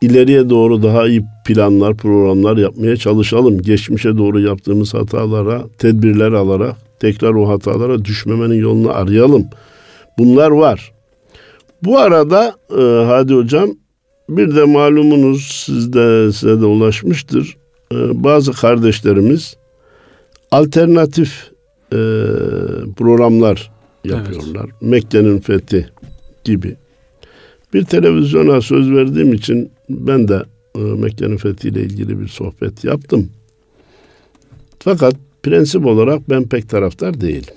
İleriye 0.00 0.50
doğru 0.50 0.82
daha 0.82 1.08
iyi 1.08 1.24
planlar, 1.46 1.96
programlar 1.96 2.56
yapmaya 2.56 2.96
çalışalım. 2.96 3.62
Geçmişe 3.62 4.18
doğru 4.18 4.40
yaptığımız 4.40 4.94
hatalara 4.94 5.62
tedbirler 5.78 6.32
alarak 6.32 6.76
tekrar 7.00 7.34
o 7.34 7.48
hatalara 7.48 8.04
düşmemenin 8.04 8.60
yolunu 8.60 8.90
arayalım. 8.90 9.46
Bunlar 10.18 10.50
var. 10.50 10.92
Bu 11.82 11.98
arada 11.98 12.54
e, 12.78 12.82
hadi 13.06 13.34
hocam 13.34 13.70
bir 14.28 14.56
de 14.56 14.64
malumunuz 14.64 15.62
sizde 15.66 16.32
size 16.32 16.60
de 16.60 16.66
ulaşmıştır. 16.66 17.56
E, 17.92 18.24
bazı 18.24 18.52
kardeşlerimiz 18.52 19.56
alternatif 20.50 21.50
e, 21.92 21.98
programlar 22.96 23.70
yapıyorlar. 24.04 24.64
Evet. 24.64 24.82
Mekke'nin 24.82 25.38
fethi 25.38 25.88
gibi. 26.44 26.76
Bir 27.74 27.84
televizyona 27.84 28.60
söz 28.60 28.90
verdiğim 28.90 29.32
için 29.32 29.70
ben 29.90 30.28
de 30.28 30.42
e, 30.74 30.78
Mekke'nin 30.78 31.36
fethiyle 31.36 31.80
ilgili 31.80 32.20
bir 32.20 32.28
sohbet 32.28 32.84
yaptım. 32.84 33.30
Fakat 34.78 35.14
prensip 35.42 35.86
olarak 35.86 36.30
ben 36.30 36.48
pek 36.48 36.68
taraftar 36.68 37.20
değilim. 37.20 37.54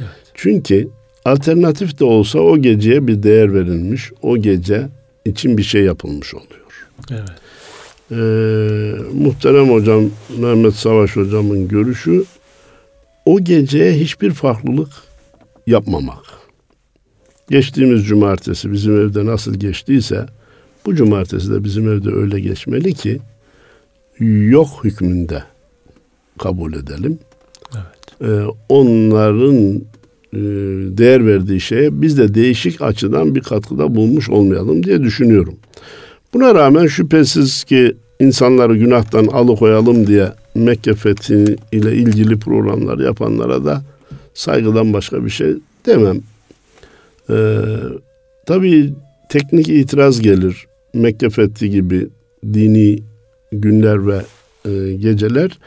Evet. 0.00 0.10
Çünkü 0.34 0.88
alternatif 1.24 1.98
de 2.00 2.04
olsa 2.04 2.38
o 2.38 2.58
geceye 2.58 3.06
bir 3.06 3.22
değer 3.22 3.54
verilmiş. 3.54 4.12
O 4.22 4.36
gece 4.36 4.88
için 5.24 5.58
bir 5.58 5.62
şey 5.62 5.82
yapılmış 5.82 6.34
oluyor. 6.34 6.88
Evet. 7.10 7.30
Ee, 8.10 8.14
muhterem 9.14 9.70
hocam 9.70 10.10
Mehmet 10.38 10.74
Savaş 10.74 11.16
hocamın 11.16 11.68
görüşü 11.68 12.24
o 13.24 13.40
geceye 13.40 13.92
hiçbir 13.92 14.30
farklılık 14.30 14.90
yapmamak. 15.66 16.24
Geçtiğimiz 17.50 18.06
cumartesi 18.06 18.72
bizim 18.72 19.00
evde 19.00 19.26
nasıl 19.26 19.54
geçtiyse 19.54 20.26
bu 20.86 20.94
cumartesi 20.94 21.50
de 21.50 21.64
bizim 21.64 21.88
evde 21.88 22.10
öyle 22.10 22.40
geçmeli 22.40 22.94
ki 22.94 23.20
yok 24.20 24.68
hükmünde 24.84 25.42
kabul 26.38 26.74
edelim. 26.74 27.18
Evet. 27.74 28.22
Ee, 28.30 28.44
onların 28.68 29.74
e, 30.32 30.40
değer 30.98 31.26
verdiği 31.26 31.60
şeye 31.60 32.02
biz 32.02 32.18
de 32.18 32.34
değişik 32.34 32.82
açıdan 32.82 33.34
bir 33.34 33.40
katkıda 33.40 33.94
bulmuş 33.94 34.28
olmayalım 34.28 34.84
diye 34.84 35.02
düşünüyorum. 35.02 35.56
Buna 36.34 36.54
rağmen 36.54 36.86
şüphesiz 36.86 37.64
ki 37.64 37.96
insanları 38.20 38.76
günahtan 38.76 39.26
alıkoyalım 39.26 40.06
diye 40.06 40.32
Mekke 40.54 40.94
fethi 40.94 41.56
ile 41.72 41.96
ilgili 41.96 42.38
programlar 42.38 42.98
yapanlara 42.98 43.64
da 43.64 43.82
saygıdan 44.34 44.92
başka 44.92 45.24
bir 45.24 45.30
şey 45.30 45.54
demem. 45.86 46.20
Ee, 47.30 47.58
tabii 48.46 48.94
teknik 49.28 49.68
itiraz 49.68 50.20
gelir. 50.20 50.66
Mekke 50.94 51.30
fethi 51.30 51.70
gibi 51.70 52.08
dini 52.52 52.98
günler 53.52 54.06
ve 54.06 54.20
e, 54.64 54.94
geceler 54.94 55.58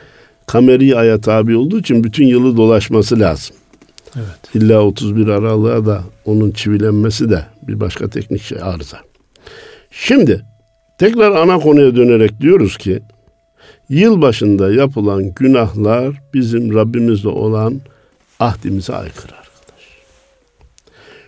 kameri 0.48 0.98
aya 0.98 1.22
tabi 1.22 1.56
olduğu 1.56 1.80
için 1.80 2.04
bütün 2.04 2.26
yılı 2.26 2.58
dolaşması 2.58 3.20
lazım. 3.20 3.56
Evet. 4.16 4.56
İlla 4.56 4.84
31 4.84 5.28
Aralık'a 5.28 5.86
da 5.86 6.04
onun 6.26 6.52
çivilenmesi 6.52 7.30
de 7.30 7.46
bir 7.68 7.80
başka 7.80 8.08
teknik 8.08 8.42
şey 8.42 8.58
arıza. 8.62 8.98
Şimdi 9.92 10.46
tekrar 11.00 11.32
ana 11.32 11.60
konuya 11.60 11.96
dönerek 11.96 12.42
diyoruz 12.42 12.78
ki 12.78 13.00
yıl 13.90 14.22
başında 14.22 14.74
yapılan 14.74 15.34
günahlar 15.34 16.22
bizim 16.34 16.76
Rabbimizle 16.76 17.30
olan 17.30 17.82
ahdimize 18.40 18.94
aykırı 18.94 19.34
arkadaş. 19.34 19.88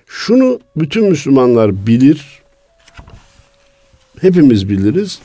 Şunu 0.08 0.60
bütün 0.76 1.10
Müslümanlar 1.10 1.88
bilir. 1.88 2.39
Hepimiz 4.22 4.70
biliriz. 4.70 5.20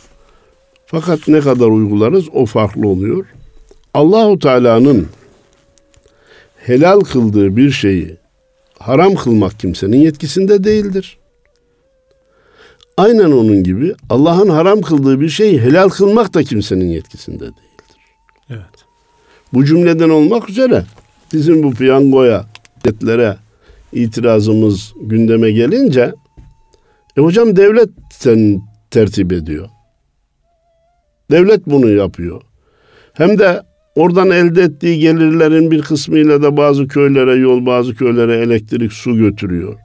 Fakat 0.87 1.29
ne 1.29 1.41
kadar 1.41 1.67
uygularız 1.67 2.25
o 2.33 2.47
farklı 2.47 2.89
oluyor. 2.89 3.27
Allahu 3.95 4.39
Teala'nın 4.39 5.09
helal 6.57 7.01
kıldığı 7.01 7.57
bir 7.57 7.71
şeyi 7.71 8.17
haram 8.79 9.15
kılmak 9.15 9.61
kimsenin 9.61 9.97
yetkisinde 9.97 10.65
değildir. 10.65 11.19
Aynen 12.97 13.31
onun 13.33 13.63
gibi 13.63 13.95
Allah'ın 14.11 14.49
haram 14.49 14.81
kıldığı 14.81 15.21
bir 15.21 15.29
şeyi 15.29 15.61
helal 15.61 15.89
kılmak 15.89 16.35
da 16.35 16.43
kimsenin 16.43 16.89
yetkisinde 16.89 17.45
değildir. 17.45 17.99
Evet. 18.51 18.85
Bu 19.53 19.65
cümleden 19.65 20.11
olmak 20.11 20.51
üzere 20.51 20.85
bizim 21.33 21.63
bu 21.63 21.71
piyangoya, 21.71 22.47
etlere 22.85 23.37
itirazımız 23.93 24.93
gündeme 25.01 25.51
gelince 25.51 26.15
e 27.17 27.21
hocam 27.21 27.57
devlet 27.57 27.89
sen 28.11 28.63
tertip 28.95 29.33
ediyor. 29.33 29.69
Devlet 31.31 31.67
bunu 31.67 31.91
yapıyor. 31.91 32.43
Hem 33.13 33.39
de 33.39 33.63
oradan 33.95 34.31
elde 34.31 34.63
ettiği 34.63 34.99
gelirlerin 34.99 35.71
bir 35.71 35.83
kısmıyla 35.83 36.43
da 36.43 36.57
bazı 36.57 36.89
köylere 36.89 37.35
yol, 37.35 37.67
bazı 37.67 37.95
köylere 37.95 38.37
elektrik, 38.37 38.93
su 38.93 39.17
götürüyor. 39.17 39.79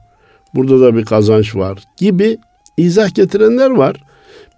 Burada 0.54 0.80
da 0.80 0.96
bir 0.96 1.04
kazanç 1.04 1.56
var 1.56 1.78
gibi 1.98 2.38
izah 2.76 3.14
getirenler 3.14 3.70
var. 3.70 3.96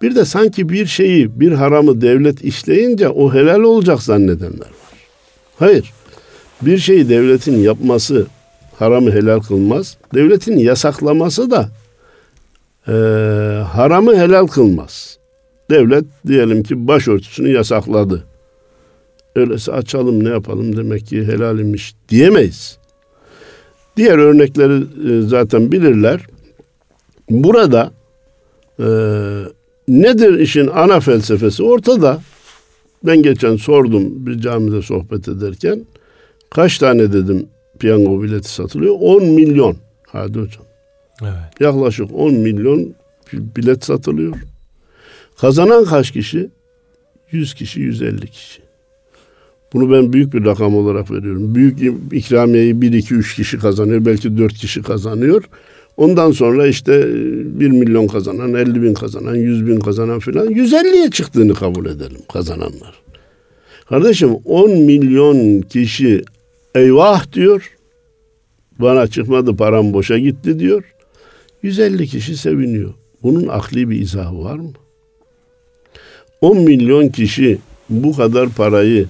Bir 0.01 0.15
de 0.15 0.25
sanki 0.25 0.69
bir 0.69 0.85
şeyi, 0.85 1.39
bir 1.39 1.51
haramı 1.51 2.01
devlet 2.01 2.43
işleyince 2.43 3.09
o 3.09 3.33
helal 3.33 3.63
olacak 3.63 4.03
zannedenler 4.03 4.59
var. 4.59 4.93
Hayır. 5.59 5.93
Bir 6.61 6.77
şeyi 6.77 7.09
devletin 7.09 7.59
yapması 7.59 8.25
haramı 8.79 9.11
helal 9.11 9.39
kılmaz. 9.39 9.97
Devletin 10.13 10.57
yasaklaması 10.57 11.51
da 11.51 11.69
e, 12.87 12.93
haramı 13.67 14.15
helal 14.15 14.47
kılmaz. 14.47 15.17
Devlet 15.69 16.05
diyelim 16.27 16.63
ki 16.63 16.87
başörtüsünü 16.87 17.49
yasakladı. 17.49 18.23
Öyleyse 19.35 19.71
açalım 19.71 20.23
ne 20.23 20.29
yapalım 20.29 20.77
demek 20.77 21.05
ki 21.05 21.25
helal 21.25 21.59
imiş 21.59 21.95
diyemeyiz. 22.09 22.77
Diğer 23.97 24.17
örnekleri 24.17 24.83
e, 25.09 25.21
zaten 25.21 25.71
bilirler. 25.71 26.21
Burada 27.29 27.91
e, 28.79 28.85
nedir 29.87 30.39
işin 30.39 30.67
ana 30.67 30.99
felsefesi 30.99 31.63
ortada. 31.63 32.21
Ben 33.03 33.21
geçen 33.23 33.55
sordum 33.55 34.25
bir 34.25 34.39
camide 34.39 34.81
sohbet 34.81 35.27
ederken. 35.27 35.85
Kaç 36.49 36.77
tane 36.77 37.13
dedim 37.13 37.47
piyango 37.79 38.23
bileti 38.23 38.49
satılıyor? 38.49 38.95
10 38.99 39.25
milyon. 39.25 39.77
Hadi 40.07 40.39
hocam. 40.39 40.62
Evet. 41.23 41.59
Yaklaşık 41.59 42.07
10 42.13 42.33
milyon 42.33 42.93
bilet 43.33 43.85
satılıyor. 43.85 44.33
Kazanan 45.37 45.85
kaç 45.85 46.11
kişi? 46.11 46.49
100 47.31 47.53
kişi, 47.53 47.81
150 47.81 48.27
kişi. 48.27 48.61
Bunu 49.73 49.91
ben 49.91 50.13
büyük 50.13 50.33
bir 50.33 50.45
rakam 50.45 50.75
olarak 50.75 51.11
veriyorum. 51.11 51.55
Büyük 51.55 51.79
ikramiyeyi 52.11 52.81
1, 52.81 52.93
2, 52.93 53.13
3 53.15 53.35
kişi 53.35 53.59
kazanıyor. 53.59 54.05
Belki 54.05 54.37
4 54.37 54.53
kişi 54.53 54.81
kazanıyor. 54.81 55.43
Ondan 55.97 56.31
sonra 56.31 56.67
işte 56.67 57.07
1 57.13 57.69
milyon 57.69 58.07
kazanan, 58.07 58.53
50 58.53 58.81
bin 58.81 58.93
kazanan, 58.93 59.35
100 59.35 59.67
bin 59.67 59.79
kazanan 59.79 60.19
filan 60.19 60.47
150'ye 60.47 61.09
çıktığını 61.09 61.53
kabul 61.53 61.85
edelim 61.85 62.21
kazananlar. 62.33 62.93
Kardeşim 63.89 64.29
10 64.45 64.71
milyon 64.71 65.61
kişi 65.61 66.23
eyvah 66.75 67.33
diyor. 67.33 67.71
Bana 68.79 69.07
çıkmadı 69.07 69.55
param 69.55 69.93
boşa 69.93 70.17
gitti 70.17 70.59
diyor. 70.59 70.92
150 71.63 72.07
kişi 72.07 72.37
seviniyor. 72.37 72.93
Bunun 73.23 73.47
akli 73.47 73.89
bir 73.89 74.01
izahı 74.01 74.43
var 74.43 74.55
mı? 74.55 74.71
10 76.41 76.57
milyon 76.57 77.09
kişi 77.09 77.57
bu 77.89 78.15
kadar 78.15 78.49
parayı 78.49 79.05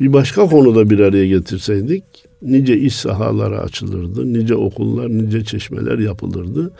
bir 0.00 0.12
başka 0.12 0.46
konuda 0.46 0.90
bir 0.90 0.98
araya 0.98 1.26
getirseydik 1.26 2.04
nice 2.42 2.76
iş 2.76 2.96
sahaları 2.96 3.60
açılırdı, 3.60 4.32
nice 4.32 4.54
okullar, 4.54 5.08
nice 5.08 5.44
çeşmeler 5.44 5.98
yapılırdı. 5.98 6.72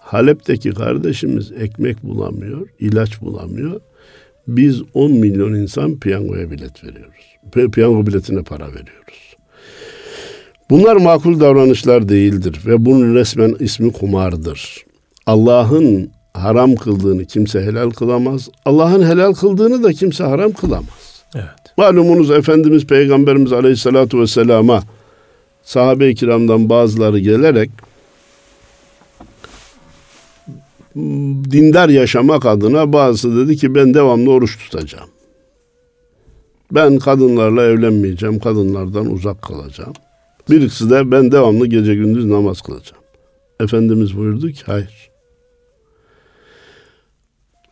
Halep'teki 0.00 0.70
kardeşimiz 0.70 1.52
ekmek 1.52 2.02
bulamıyor, 2.02 2.68
ilaç 2.80 3.20
bulamıyor. 3.20 3.80
Biz 4.48 4.82
10 4.94 5.12
milyon 5.12 5.54
insan 5.54 5.98
piyangoya 6.00 6.50
bilet 6.50 6.84
veriyoruz. 6.84 7.70
Piyango 7.72 8.06
biletine 8.06 8.42
para 8.42 8.68
veriyoruz. 8.68 9.33
Bunlar 10.70 10.96
makul 10.96 11.40
davranışlar 11.40 12.08
değildir 12.08 12.60
ve 12.66 12.84
bunun 12.84 13.14
resmen 13.14 13.56
ismi 13.60 13.92
kumardır. 13.92 14.84
Allah'ın 15.26 16.10
haram 16.34 16.74
kıldığını 16.74 17.24
kimse 17.24 17.60
helal 17.60 17.90
kılamaz. 17.90 18.48
Allah'ın 18.64 19.02
helal 19.02 19.32
kıldığını 19.32 19.82
da 19.82 19.92
kimse 19.92 20.24
haram 20.24 20.52
kılamaz. 20.52 21.24
Evet. 21.34 21.46
Malumunuz 21.76 22.30
Efendimiz 22.30 22.86
Peygamberimiz 22.86 23.52
Aleyhisselatü 23.52 24.20
Vesselam'a 24.20 24.82
sahabe-i 25.62 26.14
kiramdan 26.14 26.68
bazıları 26.68 27.18
gelerek 27.18 27.70
dindar 31.50 31.88
yaşamak 31.88 32.46
adına 32.46 32.92
bazısı 32.92 33.36
dedi 33.36 33.56
ki 33.56 33.74
ben 33.74 33.94
devamlı 33.94 34.30
oruç 34.30 34.58
tutacağım. 34.58 35.08
Ben 36.72 36.98
kadınlarla 36.98 37.62
evlenmeyeceğim, 37.62 38.38
kadınlardan 38.38 39.10
uzak 39.10 39.42
kalacağım. 39.42 39.92
Birisi 40.50 40.90
de 40.90 41.10
ben 41.10 41.32
devamlı 41.32 41.66
gece 41.66 41.94
gündüz 41.94 42.24
namaz 42.24 42.62
kılacağım. 42.62 43.02
Efendimiz 43.60 44.16
buyurdu 44.16 44.50
ki 44.50 44.62
hayır. 44.66 45.10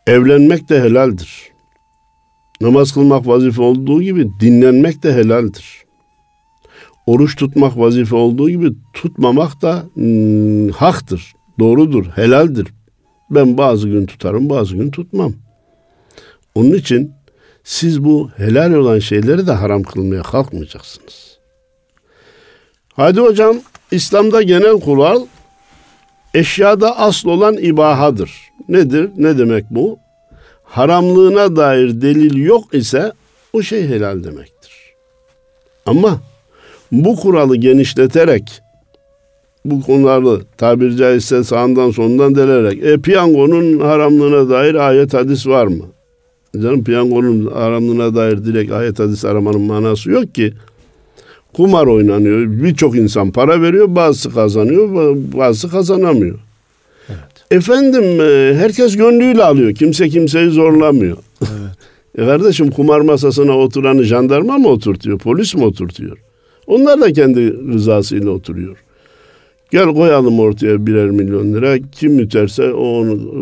Evlenmek 0.07 0.69
de 0.69 0.81
helaldir. 0.81 1.53
Namaz 2.61 2.93
kılmak 2.93 3.27
vazife 3.27 3.63
olduğu 3.63 4.03
gibi 4.03 4.31
dinlenmek 4.41 5.03
de 5.03 5.13
helaldir. 5.15 5.83
Oruç 7.07 7.37
tutmak 7.37 7.79
vazife 7.79 8.17
olduğu 8.17 8.51
gibi 8.51 8.73
tutmamak 8.93 9.63
da 9.63 9.85
hmm, 9.95 10.69
haktır, 10.69 11.33
doğrudur, 11.59 12.07
helaldir. 12.07 12.69
Ben 13.31 13.59
bazı 13.59 13.89
gün 13.89 14.07
tutarım, 14.07 14.51
bazı 14.51 14.77
gün 14.77 14.91
tutmam. 14.91 15.33
Onun 16.55 16.73
için 16.73 17.13
siz 17.65 18.05
bu 18.05 18.31
helal 18.37 18.73
olan 18.73 18.99
şeyleri 18.99 19.47
de 19.47 19.53
haram 19.53 19.83
kılmaya 19.83 20.23
kalkmayacaksınız. 20.23 21.32
Hadi 22.97 23.21
hocam, 23.21 23.57
İslam'da 23.91 24.43
genel 24.43 24.81
kural 24.81 25.27
eşyada 26.35 26.99
asıl 26.99 27.29
olan 27.29 27.57
ibahadır. 27.57 28.31
Nedir? 28.69 29.11
Ne 29.17 29.39
demek 29.39 29.65
bu? 29.71 29.99
Haramlığına 30.65 31.57
dair 31.57 32.01
delil 32.03 32.37
yok 32.37 32.75
ise 32.75 33.13
o 33.53 33.63
şey 33.63 33.89
helal 33.89 34.25
demektir. 34.25 34.95
Ama 35.87 36.21
bu 36.93 37.17
kuralı 37.17 37.57
genişleterek 37.57 38.63
bu 39.65 39.83
konuları 39.83 40.43
tabiri 40.57 40.97
caizse 40.97 41.45
sağından 41.45 41.91
sonundan 41.91 42.35
delerek 42.35 42.85
e 42.85 43.01
piyangonun 43.01 43.81
haramlığına 43.81 44.51
dair 44.51 44.75
ayet 44.75 45.15
hadis 45.15 45.47
var 45.47 45.67
mı? 45.67 45.85
Canım 46.55 46.85
piyangonun 46.85 47.47
haramlığına 47.47 48.15
dair 48.15 48.45
direkt 48.45 48.73
ayet 48.73 48.99
hadis 48.99 49.25
aramanın 49.25 49.61
manası 49.61 50.11
yok 50.11 50.35
ki. 50.35 50.55
Kumar 51.53 51.87
oynanıyor. 51.87 52.39
Birçok 52.63 52.97
insan 52.97 53.31
para 53.31 53.63
veriyor. 53.63 53.87
Bazısı 53.95 54.31
kazanıyor, 54.35 55.17
bazısı 55.39 55.71
kazanamıyor. 55.71 56.39
Evet. 57.09 57.19
Efendim 57.51 58.05
e, 58.21 58.55
herkes 58.55 58.97
gönlüyle 58.97 59.45
alıyor. 59.45 59.75
Kimse 59.75 60.09
kimseyi 60.09 60.51
zorlamıyor. 60.51 61.17
Evet. 61.41 61.51
E 62.19 62.25
kardeşim 62.27 62.71
kumar 62.71 63.01
masasına 63.01 63.59
oturanı 63.59 64.05
jandarma 64.05 64.59
mı 64.59 64.69
oturtuyor? 64.69 65.19
Polis 65.19 65.55
mi 65.55 65.65
oturtuyor? 65.65 66.17
Onlar 66.67 67.01
da 67.01 67.13
kendi 67.13 67.55
rızasıyla 67.73 68.31
oturuyor. 68.31 68.77
Gel 69.71 69.95
koyalım 69.95 70.41
ortaya 70.41 70.87
birer 70.87 71.11
milyon 71.11 71.53
lira. 71.55 71.79
Kim 71.93 72.13
müterse 72.13 72.73
o 72.73 72.83
onu 72.85 73.13
e, 73.13 73.41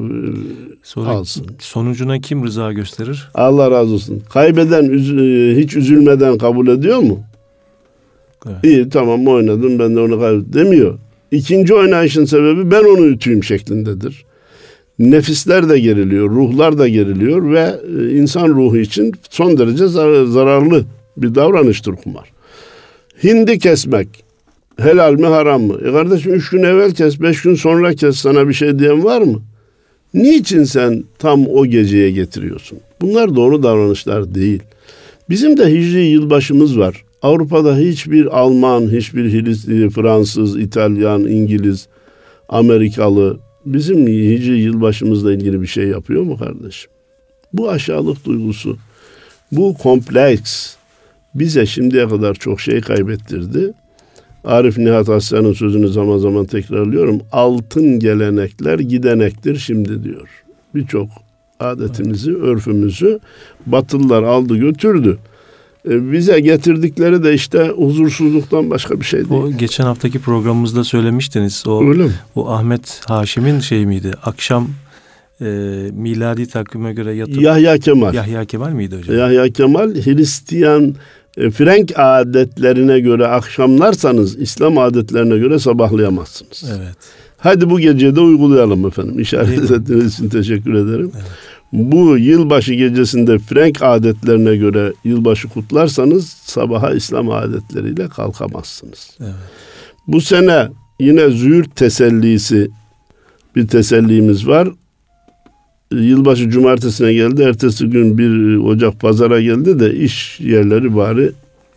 Sonra 0.83 1.09
alsın. 1.11 1.47
Sonucuna 1.59 2.21
kim 2.21 2.45
rıza 2.45 2.73
gösterir? 2.73 3.29
Allah 3.35 3.71
razı 3.71 3.93
olsun. 3.95 4.23
Kaybeden 4.33 4.85
üz- 4.85 5.57
hiç 5.63 5.77
üzülmeden 5.77 6.39
kabul 6.39 6.69
ediyor 6.69 6.99
mu? 6.99 7.21
Evet. 8.47 8.65
İyi 8.65 8.89
tamam 8.89 9.29
oynadım 9.29 9.79
ben 9.79 9.97
de 9.97 10.01
onu 10.01 10.21
kaybettim 10.21 10.53
demiyor. 10.53 10.99
İkinci 11.31 11.75
oynayışın 11.75 12.25
sebebi 12.25 12.71
ben 12.71 12.85
onu 12.85 13.07
ütüyüm 13.07 13.45
şeklindedir. 13.45 14.25
Nefisler 14.99 15.69
de 15.69 15.79
geriliyor, 15.79 16.31
ruhlar 16.31 16.79
da 16.79 16.89
geriliyor 16.89 17.53
ve 17.53 17.75
e, 17.99 18.11
insan 18.11 18.49
ruhu 18.49 18.77
için 18.77 19.13
son 19.31 19.59
derece 19.59 19.87
zararlı 20.27 20.85
bir 21.17 21.35
davranıştır 21.35 21.93
kumar. 21.93 22.33
Hindi 23.25 23.59
kesmek 23.59 24.09
helal 24.79 25.13
mi 25.13 25.27
haram 25.27 25.63
mı? 25.63 25.79
E 25.85 25.93
kardeşim 25.93 26.35
üç 26.35 26.51
gün 26.51 26.63
evvel 26.63 26.95
kes, 26.95 27.21
beş 27.21 27.43
gün 27.43 27.55
sonra 27.55 27.95
kes 27.95 28.17
sana 28.17 28.49
bir 28.49 28.55
şey 28.55 28.79
diyen 28.79 29.05
var 29.05 29.21
mı? 29.21 29.43
Niçin 30.15 30.65
sen 30.65 31.05
tam 31.19 31.47
o 31.47 31.67
geceye 31.67 32.11
getiriyorsun? 32.11 32.79
Bunlar 33.01 33.37
doğru 33.37 33.63
davranışlar 33.63 34.35
değil. 34.35 34.63
Bizim 35.29 35.57
de 35.57 35.67
hicri 35.67 36.07
yılbaşımız 36.07 36.79
var. 36.79 37.05
Avrupa'da 37.23 37.77
hiçbir 37.77 38.39
Alman, 38.39 38.93
hiçbir 38.93 39.33
Hristiyan, 39.33 39.89
Fransız, 39.89 40.59
İtalyan, 40.59 41.21
İngiliz, 41.21 41.89
Amerikalı 42.49 43.39
bizim 43.67 44.07
hicri 44.07 44.61
yılbaşımızla 44.61 45.33
ilgili 45.33 45.63
bir 45.63 45.67
şey 45.67 45.89
yapıyor 45.89 46.23
mu 46.23 46.39
kardeşim? 46.39 46.91
Bu 47.53 47.71
aşağılık 47.71 48.25
duygusu, 48.25 48.77
bu 49.53 49.75
kompleks 49.75 50.75
bize 51.35 51.67
şimdiye 51.67 52.09
kadar 52.09 52.35
çok 52.35 52.61
şey 52.61 52.81
kaybettirdi. 52.81 53.73
Arif 54.45 54.79
Nihat 54.79 55.09
Aslan'ın 55.09 55.53
sözünü 55.53 55.89
zaman 55.89 56.19
zaman 56.19 56.47
tekrarlıyorum. 56.47 57.21
Altın 57.33 57.99
gelenekler 57.99 58.79
gidenektir 58.79 59.57
şimdi 59.57 60.05
diyor. 60.05 60.29
Birçok 60.75 61.09
adetimizi, 61.61 62.35
örfümüzü 62.35 63.21
Batılılar 63.67 64.23
aldı 64.23 64.57
götürdü. 64.57 65.19
E, 65.89 66.13
bize 66.13 66.41
getirdikleri 66.41 67.25
de 67.25 67.35
işte 67.35 67.73
huzursuzluktan 67.77 68.71
başka 68.71 69.01
bir 69.01 69.05
şey 69.05 69.31
değil. 69.31 69.43
O 69.43 69.51
geçen 69.51 69.85
haftaki 69.85 70.19
programımızda 70.19 70.85
söylemiştiniz. 70.85 71.65
O, 71.67 71.89
Öyle 71.89 72.03
mi? 72.03 72.13
O 72.35 72.49
Ahmet 72.49 73.01
Haşim'in 73.07 73.61
şey 73.61 73.87
miydi? 73.87 74.13
Akşam 74.25 74.69
e, 75.41 75.47
miladi 75.93 76.49
takvime 76.49 76.93
göre 76.93 77.15
yatıp... 77.15 77.43
Yahya 77.43 77.79
Kemal. 77.79 78.15
Yahya 78.15 78.45
Kemal 78.45 78.71
miydi 78.71 78.97
hocam? 78.99 79.19
Yahya 79.19 79.49
Kemal 79.49 79.95
Hristiyan 79.95 80.95
e, 81.37 81.51
Frenk 81.51 81.93
adetlerine 81.97 83.01
göre 83.01 83.27
akşamlarsanız 83.27 84.39
İslam 84.39 84.79
adetlerine 84.79 85.39
göre 85.39 85.59
sabahlayamazsınız. 85.59 86.65
Evet. 86.79 86.97
Hadi 87.39 87.71
bu 87.71 87.81
gece 87.81 88.17
de 88.17 88.21
uygulayalım 88.21 88.87
efendim. 88.87 89.21
İşaret 89.21 89.71
ettiğiniz 89.71 90.15
için 90.15 90.29
teşekkür 90.29 90.75
ederim. 90.75 91.13
Evet. 91.15 91.27
Bu 91.73 92.19
yılbaşı 92.19 92.75
gecesinde 92.75 93.39
Frank 93.39 93.83
adetlerine 93.83 94.57
göre 94.57 94.93
yılbaşı 95.05 95.49
kutlarsanız 95.49 96.29
sabaha 96.29 96.91
İslam 96.95 97.31
adetleriyle 97.31 98.09
kalkamazsınız. 98.09 99.11
Evet. 99.21 99.35
Bu 100.07 100.21
sene 100.21 100.69
yine 101.01 101.31
züğürt 101.31 101.77
tesellisi 101.77 102.71
bir 103.57 103.69
tesellimiz 103.69 104.49
var. 104.49 104.69
Yılbaşı 105.93 106.51
cumartesine 106.51 107.13
geldi. 107.13 107.43
Ertesi 107.43 107.87
gün 107.87 108.19
bir 108.19 108.57
Ocak 108.57 109.01
pazara 109.01 109.41
geldi 109.41 109.81
de 109.81 109.95
iş 109.95 110.41
yerleri 110.41 110.97
bari 110.97 111.33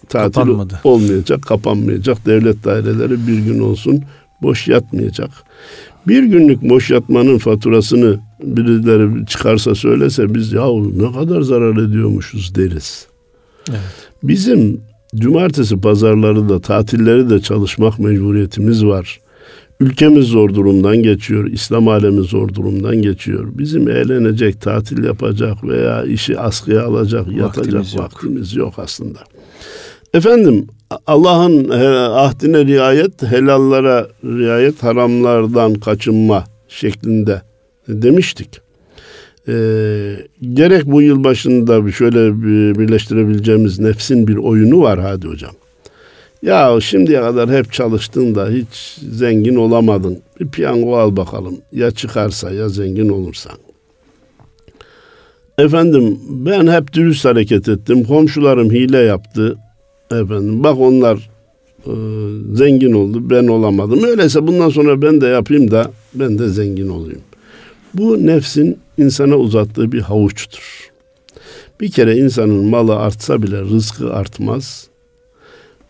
tatil 0.10 0.34
Kapanmadı. 0.34 0.80
olmayacak, 0.84 1.42
kapanmayacak. 1.42 2.26
Devlet 2.26 2.64
daireleri 2.64 3.28
bir 3.28 3.40
gün 3.40 3.60
olsun 3.60 4.04
boş 4.42 4.68
yatmayacak. 4.68 5.30
Bir 6.08 6.24
günlük 6.24 6.62
boş 6.62 6.90
yatmanın 6.92 7.38
faturasını 7.38 8.20
birileri 8.44 9.26
çıkarsa 9.26 9.76
söylese 9.76 10.36
biz 10.36 10.54
ya 10.54 10.66
ne 10.96 11.12
kadar 11.12 11.42
zarar 11.42 11.78
ediyormuşuz 11.78 12.56
deriz. 12.56 13.08
Evet. 13.70 13.80
Bizim 14.24 14.82
cumartesi 15.16 15.82
pazarları 15.82 16.50
da 16.50 16.62
tatilleri 16.62 17.30
de 17.30 17.40
çalışmak 17.40 18.00
mecburiyetimiz 18.00 18.86
var. 18.86 19.20
Ülkemiz 19.80 20.26
zor 20.26 20.50
durumdan 20.50 20.98
geçiyor. 20.98 21.48
İslam 21.48 21.88
alemi 21.88 22.22
zor 22.22 22.54
durumdan 22.54 22.96
geçiyor. 23.02 23.48
Bizim 23.54 23.90
eğlenecek, 23.90 24.62
tatil 24.62 25.04
yapacak 25.04 25.64
veya 25.64 26.04
işi 26.04 26.40
askıya 26.40 26.84
alacak, 26.84 27.28
yatacak 27.32 27.58
vaktimiz 27.58 27.94
yok, 27.94 28.04
vaktimiz 28.04 28.56
yok 28.56 28.74
aslında. 28.78 29.20
Efendim 30.14 30.68
Allah'ın 31.08 31.70
ahdine 32.10 32.66
riayet, 32.66 33.24
helallara 33.24 34.08
riayet, 34.24 34.84
haramlardan 34.84 35.74
kaçınma 35.74 36.44
şeklinde 36.68 37.42
demiştik. 37.88 38.50
Ee, 39.48 40.16
gerek 40.54 40.86
bu 40.86 41.02
yıl 41.02 41.24
başında 41.24 41.92
şöyle 41.92 42.44
birleştirebileceğimiz 42.80 43.80
nefsin 43.80 44.28
bir 44.28 44.36
oyunu 44.36 44.82
var 44.82 45.00
hadi 45.00 45.28
hocam. 45.28 45.52
Ya 46.42 46.82
şimdiye 46.82 47.22
kadar 47.22 47.52
hep 47.52 47.74
çalıştın 47.74 48.36
da 48.36 48.50
hiç 48.50 48.98
zengin 49.12 49.56
olamadın. 49.56 50.20
Bir 50.40 50.48
piyango 50.48 50.98
al 50.98 51.16
bakalım. 51.16 51.58
Ya 51.72 51.92
çıkarsa 51.92 52.52
ya 52.52 52.70
zengin 52.70 53.10
olursan. 53.10 53.58
Efendim 55.58 56.20
ben 56.30 56.68
hep 56.68 56.94
dürüst 56.94 57.26
hareket 57.26 57.70
ettim. 57.70 58.04
Komşularım 58.04 58.72
hile 58.72 58.98
yaptı. 58.98 59.58
Efendim 60.12 60.64
bak 60.64 60.80
onlar 60.80 61.30
e, 61.86 61.94
zengin 62.54 62.94
oldu 62.94 63.30
ben 63.30 63.48
olamadım. 63.48 64.04
Öyleyse 64.04 64.48
bundan 64.48 64.70
sonra 64.70 65.02
ben 65.02 65.22
de 65.22 65.28
yapayım 65.28 65.72
da 65.72 65.92
ben 66.14 66.40
de 66.40 66.50
zengin 66.50 66.90
olayım. 66.90 67.22
Bu 67.94 68.28
nefsin 68.28 68.80
insana 68.98 69.36
uzattığı 69.36 69.92
bir 69.92 70.02
havuçtur. 70.02 70.90
Bir 71.82 71.92
kere 71.92 72.18
insanın 72.18 72.66
malı 72.66 72.96
artsa 72.96 73.44
bile 73.44 73.62
rızkı 73.62 74.14
artmaz. 74.14 74.88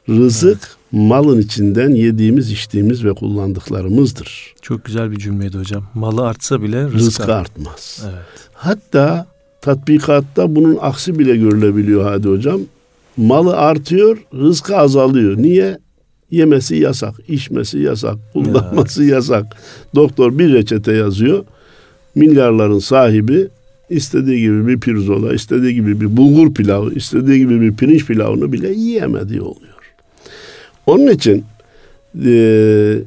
Rızık 0.10 0.58
evet. 0.58 0.76
malın 0.92 1.42
içinden 1.42 1.90
yediğimiz, 1.90 2.52
içtiğimiz 2.52 3.06
ve 3.06 3.14
kullandıklarımızdır. 3.14 4.54
Çok 4.62 4.86
güzel 4.86 5.12
bir 5.12 5.18
cümleydi 5.18 5.58
hocam. 5.58 5.84
Malı 5.94 6.28
artsa 6.28 6.62
bile 6.62 6.84
rızkı, 6.84 6.98
rızkı 6.98 7.36
artmaz. 7.36 8.04
Evet. 8.06 8.50
Hatta 8.54 9.28
tatbikatta 9.62 10.56
bunun 10.56 10.78
aksi 10.82 11.20
bile 11.20 11.36
görülebiliyor 11.36 12.04
hadi 12.04 12.28
hocam. 12.30 12.62
Malı 13.18 13.58
artıyor, 13.58 14.18
rızkı 14.34 14.78
azalıyor. 14.78 15.38
Niye? 15.38 15.78
Yemesi 16.32 16.76
yasak, 16.76 17.16
içmesi 17.28 17.80
yasak, 17.80 18.16
kullanması 18.34 19.04
ya. 19.04 19.16
yasak. 19.16 19.46
Doktor 19.96 20.40
bir 20.40 20.54
reçete 20.54 20.94
yazıyor. 20.94 21.46
Milyarların 22.16 22.80
sahibi 22.80 23.48
istediği 23.90 24.42
gibi 24.42 24.68
bir 24.68 24.80
pirzola, 24.80 25.34
istediği 25.34 25.74
gibi 25.74 26.02
bir 26.02 26.18
bulgur 26.18 26.54
pilavı, 26.54 26.94
istediği 26.94 27.38
gibi 27.38 27.62
bir 27.62 27.74
pirinç 27.74 28.06
pilavını 28.06 28.54
bile 28.54 28.72
yiyemediği 28.74 29.42
oluyor. 29.42 29.74
Onun 30.86 31.08
için 31.08 31.46
e, 32.26 32.98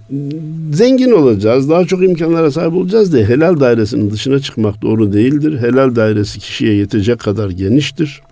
zengin 0.73 1.11
olacağız, 1.11 1.71
daha 1.71 1.85
çok 1.85 2.03
imkanlara 2.03 2.51
sahip 2.51 2.75
olacağız 2.75 3.13
diye 3.13 3.25
helal 3.25 3.61
dairesinin 3.61 4.11
dışına 4.11 4.39
çıkmak 4.39 4.83
doğru 4.83 5.13
değildir. 5.13 5.59
Helal 5.59 5.97
dairesi 5.97 6.39
kişiye 6.39 6.75
yetecek 6.75 7.19
kadar 7.19 7.51
geniştir. 7.51 8.23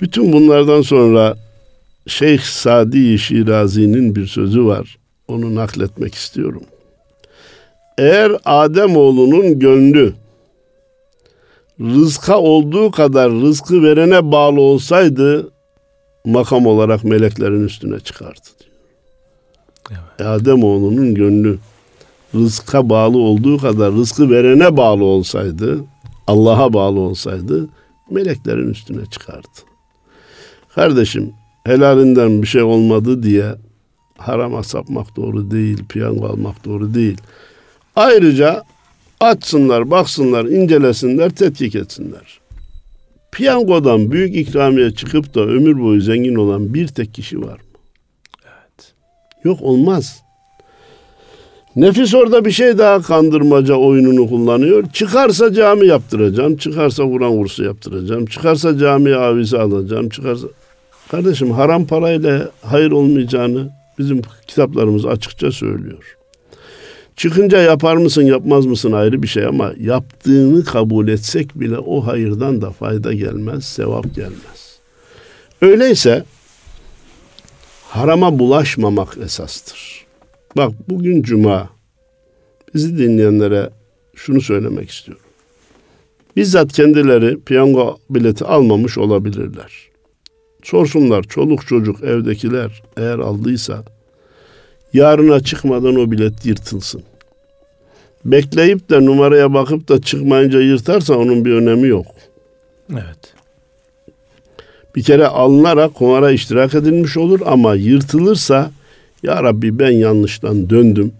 Bütün 0.00 0.32
bunlardan 0.32 0.82
sonra 0.82 1.36
Şeyh 2.06 2.40
Sadi 2.40 3.18
Şirazi'nin 3.18 4.14
bir 4.14 4.26
sözü 4.26 4.64
var. 4.64 4.98
Onu 5.28 5.54
nakletmek 5.54 6.14
istiyorum. 6.14 6.62
Eğer 7.98 8.32
Adem 8.44 8.96
oğlunun 8.96 9.58
gönlü 9.58 10.14
rızka 11.80 12.38
olduğu 12.38 12.90
kadar 12.90 13.30
rızkı 13.32 13.82
verene 13.82 14.32
bağlı 14.32 14.60
olsaydı 14.60 15.50
makam 16.24 16.66
olarak 16.66 17.04
meleklerin 17.04 17.64
üstüne 17.64 18.00
çıkardı 18.00 18.48
diyor. 18.60 18.72
Evet. 20.18 20.28
Adem 20.28 20.64
oğlunun 20.64 21.14
gönlü 21.14 21.58
rızka 22.34 22.90
bağlı 22.90 23.18
olduğu 23.18 23.58
kadar 23.58 23.92
rızkı 23.92 24.30
verene 24.30 24.76
bağlı 24.76 25.04
olsaydı, 25.04 25.84
Allah'a 26.26 26.72
bağlı 26.72 27.00
olsaydı 27.00 27.68
meleklerin 28.10 28.70
üstüne 28.70 29.06
çıkardı. 29.06 29.48
Kardeşim 30.74 31.32
helalinden 31.64 32.42
bir 32.42 32.46
şey 32.46 32.62
olmadı 32.62 33.22
diye 33.22 33.54
harama 34.18 34.62
sapmak 34.62 35.16
doğru 35.16 35.50
değil, 35.50 35.84
piyango 35.88 36.26
almak 36.26 36.64
doğru 36.64 36.94
değil. 36.94 37.18
Ayrıca 37.98 38.62
açsınlar, 39.20 39.90
baksınlar, 39.90 40.44
incelesinler, 40.44 41.30
tetkik 41.30 41.74
etsinler. 41.74 42.40
Piyangodan 43.32 44.10
büyük 44.10 44.36
ikramiye 44.36 44.90
çıkıp 44.90 45.34
da 45.34 45.40
ömür 45.40 45.80
boyu 45.82 46.00
zengin 46.00 46.34
olan 46.34 46.74
bir 46.74 46.88
tek 46.88 47.14
kişi 47.14 47.40
var 47.40 47.52
mı? 47.52 47.78
Evet. 48.44 48.94
Yok 49.44 49.62
olmaz. 49.62 50.22
Nefis 51.76 52.14
orada 52.14 52.44
bir 52.44 52.50
şey 52.50 52.78
daha 52.78 53.02
kandırmaca 53.02 53.74
oyununu 53.74 54.28
kullanıyor. 54.28 54.84
Çıkarsa 54.92 55.52
cami 55.52 55.86
yaptıracağım, 55.86 56.56
çıkarsa 56.56 57.04
Kur'an 57.04 57.36
kursu 57.36 57.64
yaptıracağım, 57.64 58.26
çıkarsa 58.26 58.78
cami 58.78 59.14
avize 59.14 59.58
alacağım, 59.58 60.08
çıkarsa... 60.08 60.46
Kardeşim 61.10 61.50
haram 61.50 61.86
parayla 61.86 62.50
hayır 62.62 62.90
olmayacağını 62.90 63.70
bizim 63.98 64.22
kitaplarımız 64.46 65.06
açıkça 65.06 65.52
söylüyor. 65.52 66.17
Çıkınca 67.18 67.58
yapar 67.58 67.96
mısın 67.96 68.22
yapmaz 68.22 68.66
mısın 68.66 68.92
ayrı 68.92 69.22
bir 69.22 69.28
şey 69.28 69.46
ama 69.46 69.72
yaptığını 69.80 70.64
kabul 70.64 71.08
etsek 71.08 71.60
bile 71.60 71.78
o 71.78 72.06
hayırdan 72.06 72.62
da 72.62 72.70
fayda 72.70 73.12
gelmez, 73.12 73.64
sevap 73.64 74.14
gelmez. 74.14 74.78
Öyleyse 75.60 76.24
harama 77.88 78.38
bulaşmamak 78.38 79.18
esastır. 79.24 80.06
Bak 80.56 80.72
bugün 80.88 81.22
cuma 81.22 81.70
bizi 82.74 82.98
dinleyenlere 82.98 83.70
şunu 84.14 84.40
söylemek 84.40 84.90
istiyorum. 84.90 85.24
Bizzat 86.36 86.72
kendileri 86.72 87.40
piyango 87.40 87.98
bileti 88.10 88.44
almamış 88.44 88.98
olabilirler. 88.98 89.88
Sorsunlar 90.62 91.22
çoluk 91.22 91.66
çocuk 91.66 92.04
evdekiler 92.04 92.82
eğer 92.96 93.18
aldıysa 93.18 93.84
yarına 94.92 95.40
çıkmadan 95.40 95.96
o 95.96 96.10
bilet 96.10 96.46
yırtılsın. 96.46 97.02
Bekleyip 98.24 98.90
de 98.90 99.04
numaraya 99.04 99.54
bakıp 99.54 99.88
da 99.88 100.00
çıkmayınca 100.00 100.60
yırtarsa 100.60 101.14
onun 101.14 101.44
bir 101.44 101.52
önemi 101.52 101.88
yok. 101.88 102.06
Evet. 102.92 103.34
Bir 104.96 105.02
kere 105.02 105.26
alınarak 105.26 105.94
kumara 105.94 106.30
iştirak 106.30 106.74
edilmiş 106.74 107.16
olur 107.16 107.40
ama 107.46 107.74
yırtılırsa 107.74 108.70
ya 109.22 109.42
Rabbi 109.42 109.78
ben 109.78 109.90
yanlıştan 109.90 110.70
döndüm. 110.70 111.12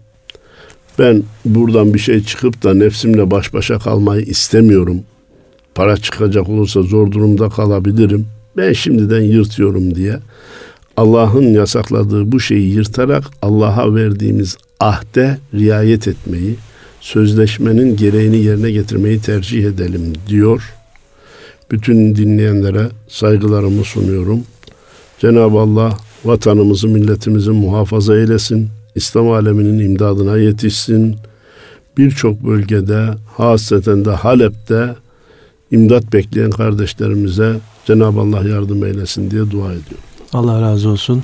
Ben 0.99 1.23
buradan 1.45 1.93
bir 1.93 1.99
şey 1.99 2.23
çıkıp 2.23 2.63
da 2.63 2.73
nefsimle 2.73 3.31
baş 3.31 3.53
başa 3.53 3.79
kalmayı 3.79 4.21
istemiyorum. 4.21 5.03
Para 5.75 5.97
çıkacak 5.97 6.49
olursa 6.49 6.81
zor 6.81 7.11
durumda 7.11 7.49
kalabilirim. 7.49 8.27
Ben 8.57 8.73
şimdiden 8.73 9.21
yırtıyorum 9.21 9.95
diye 9.95 10.19
Allah'ın 10.99 11.53
yasakladığı 11.53 12.31
bu 12.31 12.39
şeyi 12.39 12.73
yırtarak 12.73 13.23
Allah'a 13.41 13.95
verdiğimiz 13.95 14.57
ahde 14.79 15.37
riayet 15.53 16.07
etmeyi, 16.07 16.55
sözleşmenin 17.01 17.95
gereğini 17.95 18.37
yerine 18.37 18.71
getirmeyi 18.71 19.21
tercih 19.21 19.63
edelim 19.65 20.13
diyor. 20.27 20.73
Bütün 21.71 22.15
dinleyenlere 22.15 22.87
saygılarımı 23.07 23.83
sunuyorum. 23.83 24.43
Cenab-ı 25.19 25.59
Allah 25.59 25.97
vatanımızı, 26.25 26.87
milletimizi 26.87 27.51
muhafaza 27.51 28.17
eylesin. 28.17 28.67
İslam 28.95 29.31
aleminin 29.31 29.79
imdadına 29.79 30.37
yetişsin. 30.37 31.15
Birçok 31.97 32.45
bölgede, 32.45 33.05
hasreten 33.37 34.05
de 34.05 34.11
Halep'te 34.11 34.95
imdat 35.71 36.13
bekleyen 36.13 36.51
kardeşlerimize 36.51 37.55
Cenab-ı 37.85 38.19
Allah 38.19 38.49
yardım 38.49 38.85
eylesin 38.85 39.31
diye 39.31 39.51
dua 39.51 39.67
ediyorum. 39.67 40.08
Allah 40.33 40.61
razı 40.61 40.89
olsun. 40.89 41.23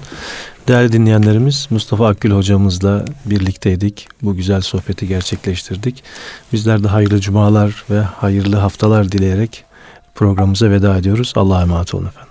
Değerli 0.67 0.91
dinleyenlerimiz 0.91 1.67
Mustafa 1.69 2.07
Akgül 2.07 2.31
hocamızla 2.31 3.05
birlikteydik. 3.25 4.07
Bu 4.21 4.35
güzel 4.35 4.61
sohbeti 4.61 5.07
gerçekleştirdik. 5.07 6.03
Bizler 6.53 6.83
de 6.83 6.87
hayırlı 6.87 7.19
cumalar 7.19 7.83
ve 7.89 8.01
hayırlı 8.01 8.55
haftalar 8.55 9.11
dileyerek 9.11 9.63
programımıza 10.15 10.69
veda 10.69 10.97
ediyoruz. 10.97 11.33
Allah'a 11.35 11.61
emanet 11.61 11.93
olun 11.93 12.05
efendim. 12.05 12.24